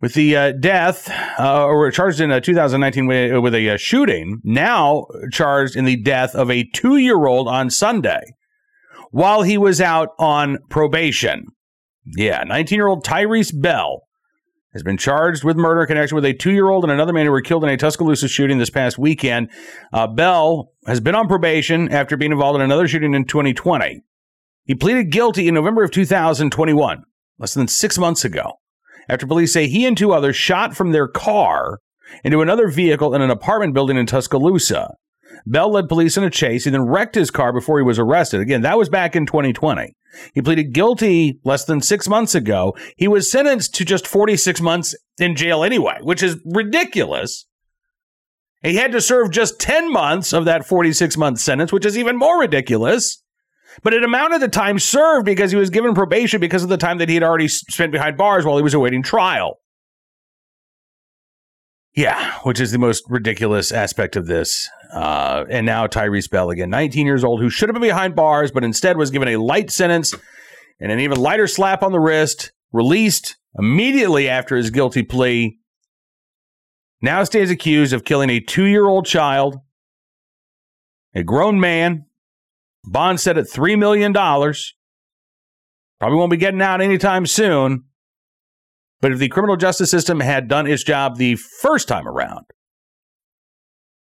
with 0.00 0.14
the 0.14 0.36
uh, 0.36 0.52
death, 0.52 1.10
uh, 1.38 1.64
or 1.64 1.90
charged 1.90 2.20
in 2.20 2.30
uh, 2.30 2.40
2019 2.40 3.06
with, 3.06 3.42
with 3.42 3.54
a 3.54 3.70
uh, 3.70 3.76
shooting, 3.76 4.40
now 4.44 5.06
charged 5.32 5.76
in 5.76 5.84
the 5.84 5.96
death 5.96 6.34
of 6.34 6.50
a 6.50 6.68
two 6.74 6.96
year 6.96 7.26
old 7.26 7.48
on 7.48 7.70
Sunday 7.70 8.22
while 9.10 9.42
he 9.42 9.56
was 9.56 9.80
out 9.80 10.08
on 10.18 10.58
probation. 10.68 11.46
Yeah, 12.16 12.42
19 12.44 12.76
year 12.76 12.88
old 12.88 13.04
Tyrese 13.04 13.52
Bell 13.54 14.02
has 14.74 14.82
been 14.82 14.98
charged 14.98 15.44
with 15.44 15.56
murder 15.56 15.82
in 15.82 15.86
connection 15.86 16.16
with 16.16 16.24
a 16.24 16.34
two 16.34 16.50
year 16.50 16.68
old 16.68 16.84
and 16.84 16.92
another 16.92 17.12
man 17.12 17.24
who 17.24 17.32
were 17.32 17.40
killed 17.40 17.64
in 17.64 17.70
a 17.70 17.76
Tuscaloosa 17.76 18.28
shooting 18.28 18.58
this 18.58 18.70
past 18.70 18.98
weekend. 18.98 19.50
Uh, 19.92 20.06
Bell 20.06 20.72
has 20.86 21.00
been 21.00 21.14
on 21.14 21.28
probation 21.28 21.90
after 21.90 22.16
being 22.16 22.32
involved 22.32 22.56
in 22.56 22.62
another 22.62 22.88
shooting 22.88 23.14
in 23.14 23.24
2020. 23.24 24.02
He 24.64 24.74
pleaded 24.74 25.10
guilty 25.10 25.46
in 25.46 25.54
November 25.54 25.84
of 25.84 25.90
2021, 25.92 27.04
less 27.38 27.54
than 27.54 27.68
six 27.68 27.98
months 27.98 28.24
ago, 28.24 28.58
after 29.08 29.26
police 29.26 29.52
say 29.52 29.66
he 29.66 29.86
and 29.86 29.96
two 29.96 30.12
others 30.12 30.36
shot 30.36 30.76
from 30.76 30.92
their 30.92 31.08
car 31.08 31.80
into 32.22 32.42
another 32.42 32.68
vehicle 32.68 33.14
in 33.14 33.22
an 33.22 33.30
apartment 33.30 33.74
building 33.74 33.96
in 33.96 34.06
Tuscaloosa. 34.06 34.94
Bell 35.46 35.72
led 35.72 35.88
police 35.88 36.16
in 36.16 36.24
a 36.24 36.30
chase. 36.30 36.64
He 36.64 36.70
then 36.70 36.86
wrecked 36.86 37.14
his 37.14 37.30
car 37.30 37.52
before 37.52 37.78
he 37.78 37.84
was 37.84 37.98
arrested. 37.98 38.40
Again, 38.40 38.62
that 38.62 38.78
was 38.78 38.88
back 38.88 39.16
in 39.16 39.26
2020. 39.26 39.94
He 40.32 40.42
pleaded 40.42 40.72
guilty 40.72 41.40
less 41.44 41.64
than 41.64 41.80
six 41.80 42.08
months 42.08 42.34
ago. 42.34 42.76
He 42.96 43.08
was 43.08 43.30
sentenced 43.30 43.74
to 43.74 43.84
just 43.84 44.06
46 44.06 44.60
months 44.60 44.94
in 45.18 45.34
jail 45.34 45.64
anyway, 45.64 45.98
which 46.02 46.22
is 46.22 46.40
ridiculous. 46.44 47.46
He 48.62 48.76
had 48.76 48.92
to 48.92 49.00
serve 49.00 49.30
just 49.30 49.60
10 49.60 49.92
months 49.92 50.32
of 50.32 50.44
that 50.46 50.66
46 50.66 51.16
month 51.16 51.40
sentence, 51.40 51.72
which 51.72 51.84
is 51.84 51.98
even 51.98 52.16
more 52.16 52.40
ridiculous. 52.40 53.22
But 53.82 53.94
it 53.94 54.04
amounted 54.04 54.40
to 54.40 54.48
time 54.48 54.78
served 54.78 55.26
because 55.26 55.50
he 55.50 55.56
was 55.56 55.70
given 55.70 55.94
probation 55.94 56.40
because 56.40 56.62
of 56.62 56.68
the 56.68 56.76
time 56.76 56.98
that 56.98 57.08
he 57.08 57.14
had 57.14 57.24
already 57.24 57.48
spent 57.48 57.92
behind 57.92 58.16
bars 58.16 58.44
while 58.44 58.56
he 58.56 58.62
was 58.62 58.74
awaiting 58.74 59.02
trial. 59.02 59.58
Yeah, 61.94 62.32
which 62.42 62.60
is 62.60 62.72
the 62.72 62.78
most 62.78 63.04
ridiculous 63.08 63.70
aspect 63.70 64.16
of 64.16 64.26
this. 64.26 64.68
Uh, 64.92 65.44
and 65.48 65.64
now 65.64 65.86
Tyrese 65.86 66.30
Bell 66.30 66.50
again, 66.50 66.70
19 66.70 67.06
years 67.06 67.22
old, 67.22 67.40
who 67.40 67.50
should 67.50 67.68
have 67.68 67.74
been 67.74 67.82
behind 67.82 68.16
bars, 68.16 68.50
but 68.50 68.64
instead 68.64 68.96
was 68.96 69.10
given 69.10 69.28
a 69.28 69.36
light 69.36 69.70
sentence 69.70 70.14
and 70.80 70.90
an 70.90 70.98
even 71.00 71.20
lighter 71.20 71.46
slap 71.46 71.82
on 71.82 71.92
the 71.92 72.00
wrist, 72.00 72.52
released 72.72 73.36
immediately 73.56 74.28
after 74.28 74.56
his 74.56 74.70
guilty 74.70 75.02
plea. 75.02 75.58
Now 77.00 77.22
stands 77.22 77.50
accused 77.50 77.92
of 77.92 78.04
killing 78.04 78.30
a 78.30 78.40
two 78.40 78.64
year 78.64 78.86
old 78.86 79.06
child, 79.06 79.58
a 81.14 81.22
grown 81.22 81.60
man, 81.60 82.06
bond 82.86 83.20
set 83.20 83.38
at 83.38 83.46
$3 83.46 83.78
million. 83.78 84.12
Probably 84.12 86.18
won't 86.18 86.30
be 86.30 86.36
getting 86.36 86.62
out 86.62 86.80
anytime 86.80 87.26
soon. 87.26 87.84
But 89.00 89.12
if 89.12 89.18
the 89.18 89.28
criminal 89.28 89.56
justice 89.56 89.90
system 89.90 90.20
had 90.20 90.48
done 90.48 90.66
its 90.66 90.82
job 90.82 91.16
the 91.16 91.36
first 91.36 91.88
time 91.88 92.08
around, 92.08 92.46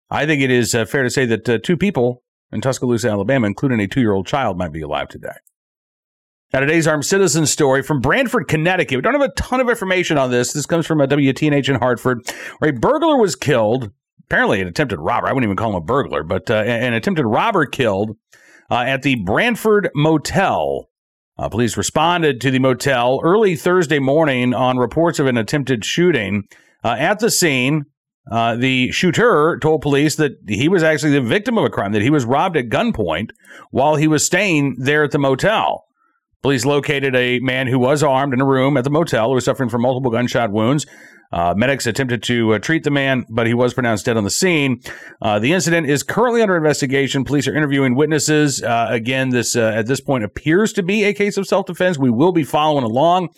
I 0.09 0.25
think 0.25 0.41
it 0.41 0.51
is 0.51 0.75
uh, 0.75 0.85
fair 0.85 1.03
to 1.03 1.09
say 1.09 1.25
that 1.25 1.47
uh, 1.47 1.59
two 1.59 1.77
people 1.77 2.23
in 2.51 2.59
Tuscaloosa, 2.59 3.09
Alabama, 3.09 3.47
including 3.47 3.79
a 3.79 3.87
two 3.87 4.01
year 4.01 4.11
old 4.11 4.27
child, 4.27 4.57
might 4.57 4.73
be 4.73 4.81
alive 4.81 5.07
today. 5.07 5.29
Now, 6.53 6.59
today's 6.59 6.85
armed 6.85 7.05
citizen 7.05 7.45
story 7.45 7.81
from 7.81 8.01
Branford, 8.01 8.49
Connecticut. 8.49 8.97
We 8.97 9.01
don't 9.01 9.13
have 9.13 9.21
a 9.21 9.33
ton 9.35 9.61
of 9.61 9.69
information 9.69 10.17
on 10.17 10.31
this. 10.31 10.51
This 10.51 10.65
comes 10.65 10.85
from 10.85 10.99
a 10.99 11.07
WTNH 11.07 11.69
in 11.69 11.75
Hartford, 11.75 12.19
where 12.59 12.71
a 12.71 12.73
burglar 12.73 13.15
was 13.15 13.37
killed. 13.37 13.89
Apparently, 14.25 14.59
an 14.59 14.67
attempted 14.67 14.99
robber. 14.99 15.27
I 15.27 15.31
wouldn't 15.31 15.45
even 15.45 15.55
call 15.55 15.69
him 15.69 15.75
a 15.75 15.81
burglar, 15.81 16.23
but 16.23 16.51
uh, 16.51 16.55
an 16.55 16.93
attempted 16.93 17.25
robber 17.25 17.65
killed 17.65 18.17
uh, 18.71 18.83
at 18.87 19.03
the 19.03 19.15
Branford 19.15 19.91
Motel 19.93 20.87
uh, 21.41 21.49
police 21.49 21.75
responded 21.75 22.39
to 22.41 22.51
the 22.51 22.59
motel 22.59 23.19
early 23.23 23.55
Thursday 23.55 23.97
morning 23.97 24.53
on 24.53 24.77
reports 24.77 25.17
of 25.17 25.25
an 25.25 25.37
attempted 25.37 25.83
shooting. 25.83 26.43
Uh, 26.83 26.95
at 26.99 27.17
the 27.17 27.31
scene, 27.31 27.85
uh, 28.31 28.55
the 28.55 28.91
shooter 28.91 29.57
told 29.59 29.81
police 29.81 30.17
that 30.17 30.33
he 30.47 30.69
was 30.69 30.83
actually 30.83 31.13
the 31.13 31.21
victim 31.21 31.57
of 31.57 31.65
a 31.65 31.69
crime, 31.69 31.93
that 31.93 32.03
he 32.03 32.11
was 32.11 32.25
robbed 32.25 32.57
at 32.57 32.69
gunpoint 32.69 33.31
while 33.71 33.95
he 33.95 34.07
was 34.07 34.23
staying 34.23 34.75
there 34.77 35.03
at 35.03 35.09
the 35.09 35.17
motel. 35.17 35.85
Police 36.43 36.63
located 36.63 37.15
a 37.15 37.39
man 37.39 37.65
who 37.65 37.79
was 37.79 38.03
armed 38.03 38.33
in 38.33 38.41
a 38.41 38.45
room 38.45 38.77
at 38.77 38.83
the 38.83 38.89
motel 38.91 39.29
who 39.29 39.35
was 39.35 39.45
suffering 39.45 39.69
from 39.69 39.81
multiple 39.81 40.11
gunshot 40.11 40.51
wounds. 40.51 40.85
Uh, 41.31 41.53
medics 41.55 41.87
attempted 41.87 42.21
to 42.23 42.53
uh, 42.53 42.59
treat 42.59 42.83
the 42.83 42.91
man, 42.91 43.25
but 43.29 43.47
he 43.47 43.53
was 43.53 43.73
pronounced 43.73 44.05
dead 44.05 44.17
on 44.17 44.23
the 44.23 44.29
scene. 44.29 44.81
Uh, 45.21 45.39
the 45.39 45.53
incident 45.53 45.89
is 45.89 46.03
currently 46.03 46.41
under 46.41 46.57
investigation. 46.57 47.23
Police 47.23 47.47
are 47.47 47.55
interviewing 47.55 47.95
witnesses. 47.95 48.61
Uh, 48.61 48.87
again, 48.89 49.29
this 49.29 49.55
uh, 49.55 49.71
at 49.73 49.87
this 49.87 50.01
point 50.01 50.23
appears 50.23 50.73
to 50.73 50.83
be 50.83 51.05
a 51.05 51.13
case 51.13 51.37
of 51.37 51.47
self 51.47 51.65
defense. 51.65 51.97
We 51.97 52.09
will 52.09 52.31
be 52.31 52.43
following 52.43 52.83
along. 52.83 53.29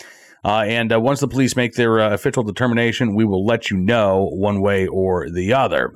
Uh, 0.45 0.63
and 0.67 0.91
once 1.01 1.21
the 1.21 1.27
police 1.27 1.55
make 1.55 1.75
their 1.75 1.99
official 1.99 2.43
determination, 2.43 3.15
we 3.15 3.23
will 3.23 3.45
let 3.45 3.71
you 3.71 3.77
know 3.77 4.29
one 4.33 4.59
way 4.59 4.85
or 4.87 5.29
the 5.29 5.53
other. 5.53 5.93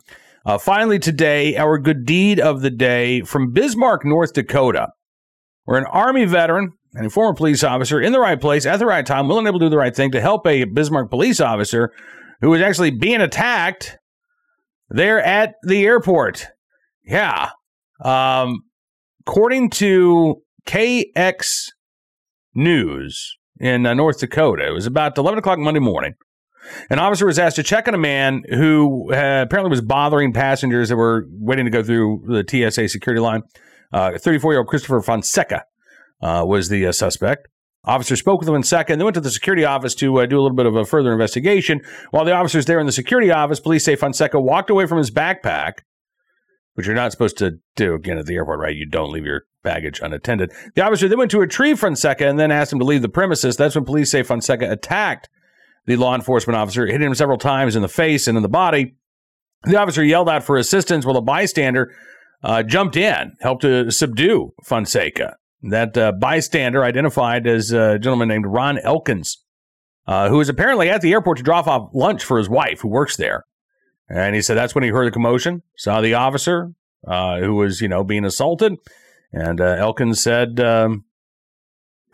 finally, 0.61 0.97
today, 0.99 1.57
our 1.57 1.77
good 1.77 2.05
deed 2.05 2.39
of 2.39 2.61
the 2.61 2.69
day 2.69 3.19
from 3.23 3.51
Bismarck, 3.51 4.05
North 4.05 4.31
Dakota, 4.31 4.87
where 5.65 5.77
an 5.77 5.85
Army 5.91 6.23
veteran 6.23 6.71
and 6.97 7.05
a 7.05 7.09
former 7.09 7.33
police 7.33 7.63
officer 7.63 8.01
in 8.01 8.11
the 8.11 8.19
right 8.19 8.41
place 8.41 8.65
at 8.65 8.77
the 8.77 8.85
right 8.85 9.05
time, 9.05 9.27
willing 9.27 9.45
able 9.45 9.59
to 9.59 9.65
do 9.65 9.69
the 9.69 9.77
right 9.77 9.95
thing 9.95 10.11
to 10.11 10.19
help 10.19 10.47
a 10.47 10.63
Bismarck 10.63 11.11
police 11.11 11.39
officer 11.39 11.91
who 12.41 12.49
was 12.49 12.61
actually 12.61 12.91
being 12.91 13.21
attacked 13.21 13.97
there 14.89 15.21
at 15.21 15.53
the 15.63 15.85
airport. 15.85 16.47
Yeah. 17.03 17.49
Um, 18.03 18.63
according 19.21 19.69
to 19.71 20.41
KX 20.67 21.67
News 22.55 23.37
in 23.59 23.85
uh, 23.85 23.93
North 23.93 24.19
Dakota, 24.19 24.67
it 24.67 24.71
was 24.71 24.87
about 24.87 25.17
11 25.17 25.39
o'clock 25.39 25.59
Monday 25.59 25.79
morning. 25.79 26.15
An 26.89 26.99
officer 26.99 27.27
was 27.27 27.37
asked 27.39 27.55
to 27.57 27.63
check 27.63 27.87
on 27.87 27.93
a 27.93 27.99
man 27.99 28.43
who 28.49 29.13
uh, 29.13 29.43
apparently 29.43 29.69
was 29.69 29.81
bothering 29.81 30.33
passengers 30.33 30.89
that 30.89 30.97
were 30.97 31.25
waiting 31.29 31.65
to 31.65 31.71
go 31.71 31.83
through 31.83 32.23
the 32.27 32.43
TSA 32.43 32.89
security 32.89 33.21
line. 33.21 33.43
34 33.93 34.51
uh, 34.51 34.51
year 34.51 34.59
old 34.59 34.67
Christopher 34.67 35.01
Fonseca 35.01 35.63
uh, 36.21 36.43
was 36.45 36.69
the 36.69 36.85
uh, 36.85 36.91
suspect. 36.91 37.47
Officers 37.83 38.19
spoke 38.19 38.41
with 38.41 38.49
him 38.49 38.55
in 38.55 38.63
second. 38.63 38.99
They 38.99 39.05
went 39.05 39.15
to 39.15 39.21
the 39.21 39.31
security 39.31 39.63
office 39.63 39.95
to 39.95 40.19
uh, 40.19 40.25
do 40.25 40.37
a 40.37 40.41
little 40.41 40.55
bit 40.55 40.65
of 40.65 40.75
a 40.75 40.83
further 40.83 41.13
investigation. 41.13 41.81
While 42.11 42.25
the 42.25 42.33
officers 42.33 42.65
there 42.65 42.79
in 42.79 42.85
the 42.85 42.91
security 42.91 43.31
office, 43.31 43.61
police 43.61 43.85
say 43.85 43.95
Fonseca 43.95 44.41
walked 44.41 44.69
away 44.69 44.87
from 44.87 44.97
his 44.97 45.09
backpack, 45.09 45.79
which 46.73 46.85
you're 46.85 46.95
not 46.95 47.13
supposed 47.13 47.37
to 47.37 47.59
do 47.77 47.93
again 47.93 48.17
at 48.17 48.25
the 48.25 48.35
airport, 48.35 48.59
right? 48.59 48.75
You 48.75 48.85
don't 48.85 49.11
leave 49.11 49.25
your 49.25 49.43
baggage 49.63 50.01
unattended. 50.01 50.51
The 50.75 50.81
officer 50.81 51.07
then 51.07 51.17
went 51.17 51.31
to 51.31 51.39
retrieve 51.39 51.79
Fonseca 51.79 52.27
and 52.27 52.37
then 52.37 52.51
asked 52.51 52.73
him 52.73 52.79
to 52.79 52.85
leave 52.85 53.01
the 53.01 53.09
premises. 53.09 53.55
That's 53.55 53.75
when 53.75 53.85
police 53.85 54.11
say 54.11 54.21
Fonseca 54.21 54.69
attacked 54.69 55.29
the 55.85 55.95
law 55.95 56.13
enforcement 56.13 56.57
officer, 56.57 56.85
hitting 56.85 57.07
him 57.07 57.15
several 57.15 57.37
times 57.37 57.75
in 57.75 57.81
the 57.81 57.87
face 57.87 58.27
and 58.27 58.35
in 58.35 58.43
the 58.43 58.49
body. 58.49 58.95
The 59.63 59.79
officer 59.79 60.03
yelled 60.03 60.29
out 60.29 60.43
for 60.43 60.57
assistance 60.57 61.05
while 61.05 61.15
a 61.15 61.21
bystander 61.21 61.93
uh, 62.43 62.63
jumped 62.63 62.97
in, 62.97 63.33
helped 63.39 63.61
to 63.61 63.89
subdue 63.91 64.53
Fonseca. 64.63 65.37
That 65.63 65.97
uh, 65.97 66.11
bystander 66.11 66.83
identified 66.83 67.47
as 67.47 67.71
a 67.71 67.97
gentleman 67.97 68.27
named 68.27 68.45
Ron 68.45 68.77
Elkins, 68.79 69.43
uh, 70.05 70.29
who 70.29 70.37
was 70.37 70.49
apparently 70.49 70.89
at 70.89 71.01
the 71.01 71.11
airport 71.11 71.37
to 71.37 71.43
drop 71.43 71.67
off 71.67 71.89
lunch 71.93 72.23
for 72.23 72.37
his 72.37 72.47
wife, 72.47 72.81
who 72.81 72.89
works 72.89 73.17
there. 73.17 73.43
And 74.09 74.35
he 74.35 74.41
said 74.41 74.55
that's 74.55 74.75
when 74.75 74.83
he 74.83 74.91
heard 74.91 75.07
the 75.07 75.11
commotion, 75.11 75.63
saw 75.75 75.99
the 75.99 76.13
officer 76.13 76.73
uh, 77.05 77.39
who 77.39 77.55
was, 77.55 77.81
you 77.81 77.87
know, 77.87 78.03
being 78.03 78.23
assaulted. 78.23 78.75
And 79.33 79.59
uh, 79.59 79.75
Elkins 79.77 80.21
said 80.21 80.59
um, 80.59 81.05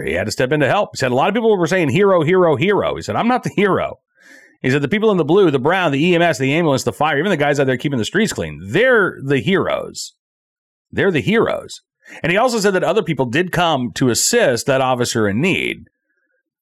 he 0.04 0.14
had 0.14 0.26
to 0.26 0.32
step 0.32 0.52
in 0.52 0.60
to 0.62 0.68
help. 0.68 0.92
He 0.94 0.98
said 0.98 1.12
a 1.12 1.16
lot 1.16 1.30
of 1.30 1.36
people 1.36 1.56
were 1.58 1.68
saying 1.68 1.90
hero, 1.90 2.24
hero, 2.24 2.56
hero. 2.56 2.96
He 2.96 3.02
said, 3.02 3.16
I'm 3.16 3.28
not 3.28 3.44
the 3.44 3.52
hero. 3.56 4.00
He 4.62 4.70
said 4.70 4.82
the 4.82 4.88
people 4.88 5.12
in 5.12 5.18
the 5.18 5.26
blue, 5.26 5.52
the 5.52 5.60
brown, 5.60 5.92
the 5.92 6.16
EMS, 6.16 6.38
the 6.38 6.54
ambulance, 6.54 6.84
the 6.84 6.94
fire, 6.94 7.20
even 7.20 7.30
the 7.30 7.38
guys 7.38 7.60
out 7.60 7.68
there 7.68 7.78
keeping 7.78 8.00
the 8.00 8.06
streets 8.06 8.32
clean, 8.32 8.62
they're 8.64 9.20
the 9.22 9.40
heroes. 9.40 10.14
They're 10.90 11.12
the 11.12 11.22
heroes. 11.22 11.82
And 12.22 12.32
he 12.32 12.38
also 12.38 12.60
said 12.60 12.72
that 12.72 12.84
other 12.84 13.04
people 13.04 13.26
did 13.26 13.52
come 13.52 13.92
to 13.94 14.10
assist 14.10 14.66
that 14.66 14.82
officer 14.82 15.28
in 15.28 15.42
need. 15.42 15.88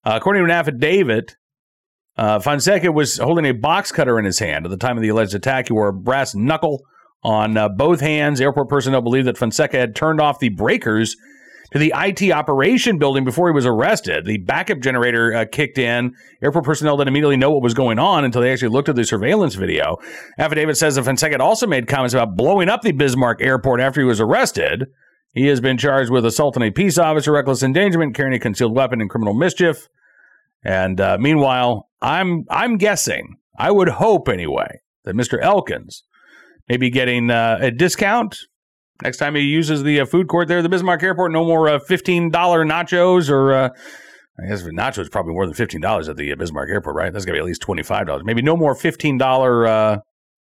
Uh, 0.04 0.14
according 0.16 0.42
to 0.42 0.46
an 0.46 0.52
affidavit, 0.52 1.36
uh, 2.18 2.40
Fonseca 2.40 2.92
was 2.92 3.18
holding 3.18 3.46
a 3.46 3.54
box 3.54 3.92
cutter 3.92 4.20
in 4.20 4.26
his 4.26 4.40
hand 4.40 4.66
at 4.66 4.72
the 4.72 4.78
time 4.78 4.98
of 4.98 5.02
the 5.02 5.10
alleged 5.10 5.34
attack. 5.34 5.68
He 5.68 5.74
wore 5.74 5.90
a 5.90 5.94
brass 5.94 6.36
knuckle 6.36 6.82
on 7.24 7.58
uh, 7.58 7.70
both 7.70 8.00
hands. 8.00 8.42
Airport 8.42 8.70
personnel 8.70 9.02
believe 9.02 9.26
that 9.26 9.38
Fonseca 9.38 9.78
had 9.78 9.96
turned 9.96 10.20
off 10.20 10.40
the 10.40 10.50
breakers 10.50 11.16
to 11.72 11.80
the 11.80 11.94
IT 11.96 12.32
operation 12.32 12.98
building 12.98 13.24
before 13.24 13.48
he 13.48 13.54
was 13.54 13.66
arrested. 13.66 14.26
The 14.26 14.40
backup 14.40 14.80
generator 14.80 15.34
uh, 15.34 15.46
kicked 15.50 15.78
in. 15.78 16.14
Airport 16.42 16.66
personnel 16.66 16.98
didn't 16.98 17.10
immediately 17.10 17.38
know 17.38 17.52
what 17.52 17.62
was 17.62 17.74
going 17.74 17.98
on 17.98 18.26
until 18.26 18.42
they 18.42 18.52
actually 18.52 18.70
looked 18.70 18.90
at 18.90 18.96
the 18.96 19.06
surveillance 19.06 19.56
video. 19.56 19.98
Affidavit 20.38 20.78
says 20.78 20.96
that 20.96 21.04
Fonseca 21.04 21.42
also 21.42 21.68
made 21.68 21.88
comments 21.88 22.14
about 22.14 22.36
blowing 22.36 22.68
up 22.68 22.82
the 22.82 22.92
Bismarck 22.92 23.42
airport 23.42 23.80
after 23.80 24.02
he 24.02 24.06
was 24.06 24.20
arrested. 24.20 24.88
He 25.34 25.48
has 25.48 25.62
been 25.62 25.78
charged 25.78 26.12
with 26.12 26.26
assaulting 26.26 26.64
a 26.64 26.72
peace 26.72 26.98
officer, 26.98 27.32
reckless 27.32 27.64
endangerment, 27.64 28.16
carrying 28.16 28.36
a 28.36 28.40
concealed 28.40 28.76
weapon, 28.76 29.00
and 29.00 29.10
criminal 29.10 29.34
mischief. 29.34 29.88
And 30.64 31.00
uh, 31.00 31.18
meanwhile, 31.20 31.90
I'm 32.02 32.46
I'm 32.50 32.78
guessing, 32.78 33.38
I 33.58 33.72
would 33.72 33.90
hope 33.90 34.28
anyway, 34.28 34.82
that 35.06 35.16
Mr. 35.16 35.42
Elkins 35.42 36.04
may 36.68 36.78
be 36.78 36.90
getting 36.90 37.32
uh, 37.32 37.58
a 37.62 37.72
discount 37.72 38.38
next 39.02 39.18
time 39.18 39.36
he 39.36 39.42
uses 39.42 39.84
the 39.84 40.02
uh, 40.02 40.06
food 40.06 40.28
court 40.28 40.48
there 40.48 40.60
at 40.60 40.62
the 40.62 40.70
Bismarck 40.70 41.02
Airport. 41.02 41.32
No 41.32 41.46
more 41.46 41.70
uh, 41.70 41.80
fifteen 41.80 42.30
dollar 42.30 42.66
nachos 42.66 43.30
or. 43.30 43.54
Uh, 43.54 43.70
I 44.40 44.48
guess 44.48 44.64
nachos 44.64 45.12
probably 45.12 45.34
more 45.34 45.46
than 45.46 45.54
fifteen 45.54 45.82
dollars 45.82 46.10
at 46.10 46.18
the 46.18 46.32
uh, 46.32 46.36
Bismarck 46.36 46.70
Airport, 46.70 46.96
right? 46.96 47.14
That's 47.14 47.26
gonna 47.26 47.36
be 47.36 47.40
at 47.40 47.46
least 47.46 47.62
twenty 47.62 47.84
five 47.84 48.08
dollars. 48.08 48.24
Maybe 48.26 48.42
no 48.42 48.58
more 48.58 48.76
fifteen 48.76 49.18
dollar 49.18 50.02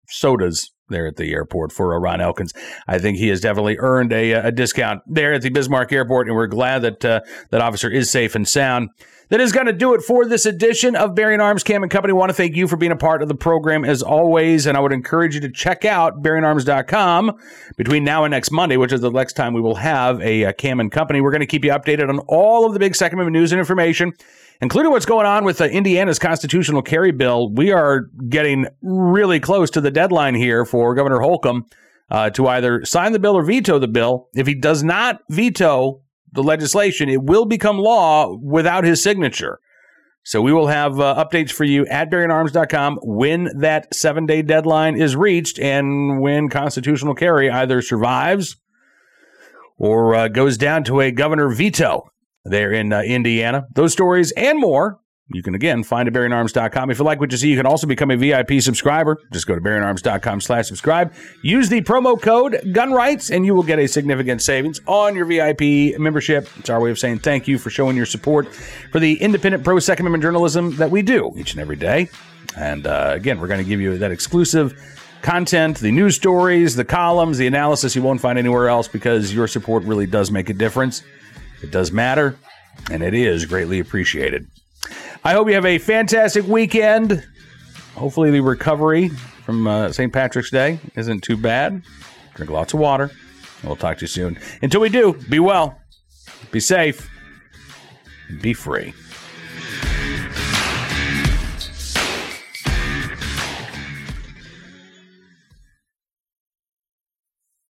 sodas 0.08 0.70
there 0.90 1.06
at 1.06 1.16
the 1.16 1.32
airport 1.32 1.72
for 1.72 1.98
Ron 1.98 2.20
Elkins. 2.20 2.52
I 2.86 2.98
think 2.98 3.18
he 3.18 3.28
has 3.28 3.40
definitely 3.40 3.76
earned 3.78 4.12
a, 4.12 4.32
a 4.32 4.52
discount 4.52 5.02
there 5.06 5.32
at 5.32 5.42
the 5.42 5.50
Bismarck 5.50 5.92
Airport, 5.92 6.28
and 6.28 6.36
we're 6.36 6.46
glad 6.46 6.82
that 6.82 7.04
uh, 7.04 7.20
that 7.50 7.60
officer 7.60 7.90
is 7.90 8.10
safe 8.10 8.34
and 8.34 8.46
sound. 8.46 8.90
That 9.30 9.40
is 9.40 9.52
going 9.52 9.66
to 9.66 9.72
do 9.72 9.94
it 9.94 10.02
for 10.02 10.26
this 10.26 10.44
edition 10.44 10.96
of 10.96 11.14
Bearing 11.14 11.40
Arms 11.40 11.62
Cam 11.62 11.84
and 11.84 11.90
Company. 11.90 12.10
I 12.10 12.16
want 12.16 12.30
to 12.30 12.34
thank 12.34 12.56
you 12.56 12.66
for 12.66 12.76
being 12.76 12.90
a 12.90 12.96
part 12.96 13.22
of 13.22 13.28
the 13.28 13.36
program 13.36 13.84
as 13.84 14.02
always, 14.02 14.66
and 14.66 14.76
I 14.76 14.80
would 14.80 14.92
encourage 14.92 15.36
you 15.36 15.40
to 15.42 15.50
check 15.50 15.84
out 15.84 16.20
bearingarms.com 16.20 17.38
between 17.76 18.02
now 18.02 18.24
and 18.24 18.32
next 18.32 18.50
Monday, 18.50 18.76
which 18.76 18.92
is 18.92 19.00
the 19.00 19.10
next 19.10 19.34
time 19.34 19.54
we 19.54 19.60
will 19.60 19.76
have 19.76 20.20
a, 20.20 20.42
a 20.42 20.52
Cam 20.52 20.80
and 20.80 20.90
Company. 20.90 21.20
We're 21.20 21.30
going 21.30 21.42
to 21.42 21.46
keep 21.46 21.64
you 21.64 21.70
updated 21.70 22.08
on 22.08 22.18
all 22.26 22.66
of 22.66 22.72
the 22.72 22.80
big 22.80 22.96
Second 22.96 23.20
Amendment 23.20 23.40
news 23.40 23.52
and 23.52 23.60
information 23.60 24.14
including 24.62 24.92
what's 24.92 25.06
going 25.06 25.26
on 25.26 25.44
with 25.44 25.60
Indiana's 25.60 26.18
constitutional 26.18 26.82
carry 26.82 27.12
bill. 27.12 27.50
We 27.50 27.72
are 27.72 28.02
getting 28.28 28.66
really 28.82 29.40
close 29.40 29.70
to 29.70 29.80
the 29.80 29.90
deadline 29.90 30.34
here 30.34 30.64
for 30.64 30.79
Governor 30.94 31.20
Holcomb 31.20 31.66
uh, 32.10 32.30
to 32.30 32.48
either 32.48 32.84
sign 32.84 33.12
the 33.12 33.18
bill 33.18 33.36
or 33.36 33.44
veto 33.44 33.78
the 33.78 33.88
bill. 33.88 34.28
If 34.34 34.46
he 34.46 34.54
does 34.54 34.82
not 34.82 35.20
veto 35.28 36.02
the 36.32 36.42
legislation, 36.42 37.08
it 37.08 37.22
will 37.22 37.44
become 37.44 37.78
law 37.78 38.36
without 38.36 38.84
his 38.84 39.02
signature. 39.02 39.60
So 40.22 40.42
we 40.42 40.52
will 40.52 40.66
have 40.66 41.00
uh, 41.00 41.24
updates 41.24 41.50
for 41.50 41.64
you 41.64 41.86
at 41.86 42.10
bearingarms.com 42.10 42.98
when 43.02 43.48
that 43.58 43.94
seven 43.94 44.26
day 44.26 44.42
deadline 44.42 45.00
is 45.00 45.16
reached 45.16 45.58
and 45.58 46.20
when 46.20 46.48
constitutional 46.48 47.14
carry 47.14 47.50
either 47.50 47.80
survives 47.80 48.56
or 49.78 50.14
uh, 50.14 50.28
goes 50.28 50.58
down 50.58 50.84
to 50.84 51.00
a 51.00 51.10
governor 51.10 51.48
veto 51.48 52.10
there 52.44 52.70
in 52.70 52.92
uh, 52.92 53.00
Indiana. 53.00 53.66
Those 53.74 53.92
stories 53.92 54.32
and 54.32 54.58
more 54.58 55.00
you 55.32 55.42
can 55.42 55.54
again 55.54 55.84
find 55.84 56.08
it 56.08 56.16
at 56.16 56.20
bearingarms.com. 56.20 56.90
If 56.90 56.98
you 56.98 57.04
like 57.04 57.20
what 57.20 57.30
you 57.30 57.38
see, 57.38 57.50
you 57.50 57.56
can 57.56 57.66
also 57.66 57.86
become 57.86 58.10
a 58.10 58.16
VIP 58.16 58.60
subscriber. 58.60 59.18
Just 59.32 59.46
go 59.46 59.54
to 59.54 59.60
bearingarms.com 59.60 60.40
slash 60.40 60.66
subscribe. 60.66 61.12
Use 61.42 61.68
the 61.68 61.82
promo 61.82 62.20
code 62.20 62.72
gun 62.72 62.92
rights 62.92 63.30
and 63.30 63.46
you 63.46 63.54
will 63.54 63.62
get 63.62 63.78
a 63.78 63.86
significant 63.86 64.42
savings 64.42 64.80
on 64.86 65.14
your 65.14 65.24
VIP 65.24 65.98
membership. 65.98 66.48
It's 66.58 66.70
our 66.70 66.80
way 66.80 66.90
of 66.90 66.98
saying 66.98 67.20
thank 67.20 67.46
you 67.46 67.58
for 67.58 67.70
showing 67.70 67.96
your 67.96 68.06
support 68.06 68.52
for 68.90 68.98
the 68.98 69.20
independent 69.20 69.62
pro 69.62 69.78
Second 69.78 70.06
Amendment 70.06 70.22
journalism 70.22 70.76
that 70.76 70.90
we 70.90 71.02
do 71.02 71.32
each 71.36 71.52
and 71.52 71.60
every 71.60 71.76
day. 71.76 72.10
And 72.56 72.86
uh, 72.86 73.12
again, 73.14 73.40
we're 73.40 73.46
going 73.46 73.62
to 73.62 73.68
give 73.68 73.80
you 73.80 73.98
that 73.98 74.10
exclusive 74.10 74.74
content, 75.22 75.78
the 75.78 75.92
news 75.92 76.16
stories, 76.16 76.74
the 76.74 76.84
columns, 76.84 77.38
the 77.38 77.46
analysis 77.46 77.94
you 77.94 78.02
won't 78.02 78.20
find 78.20 78.38
anywhere 78.38 78.68
else 78.68 78.88
because 78.88 79.32
your 79.32 79.46
support 79.46 79.84
really 79.84 80.06
does 80.06 80.30
make 80.30 80.50
a 80.50 80.54
difference. 80.54 81.02
It 81.62 81.70
does 81.70 81.92
matter, 81.92 82.36
and 82.90 83.02
it 83.02 83.14
is 83.14 83.44
greatly 83.44 83.80
appreciated. 83.80 84.46
I 85.22 85.32
hope 85.32 85.48
you 85.48 85.54
have 85.54 85.66
a 85.66 85.78
fantastic 85.78 86.46
weekend. 86.46 87.26
Hopefully, 87.94 88.30
the 88.30 88.40
recovery 88.40 89.08
from 89.44 89.66
uh, 89.66 89.92
St. 89.92 90.12
Patrick's 90.12 90.50
Day 90.50 90.78
isn't 90.96 91.22
too 91.22 91.36
bad. 91.36 91.82
Drink 92.34 92.50
lots 92.50 92.72
of 92.72 92.80
water. 92.80 93.10
We'll 93.62 93.76
talk 93.76 93.98
to 93.98 94.02
you 94.02 94.08
soon. 94.08 94.38
Until 94.62 94.80
we 94.80 94.88
do, 94.88 95.14
be 95.28 95.38
well, 95.38 95.78
be 96.50 96.60
safe, 96.60 97.10
be 98.40 98.54
free. 98.54 98.94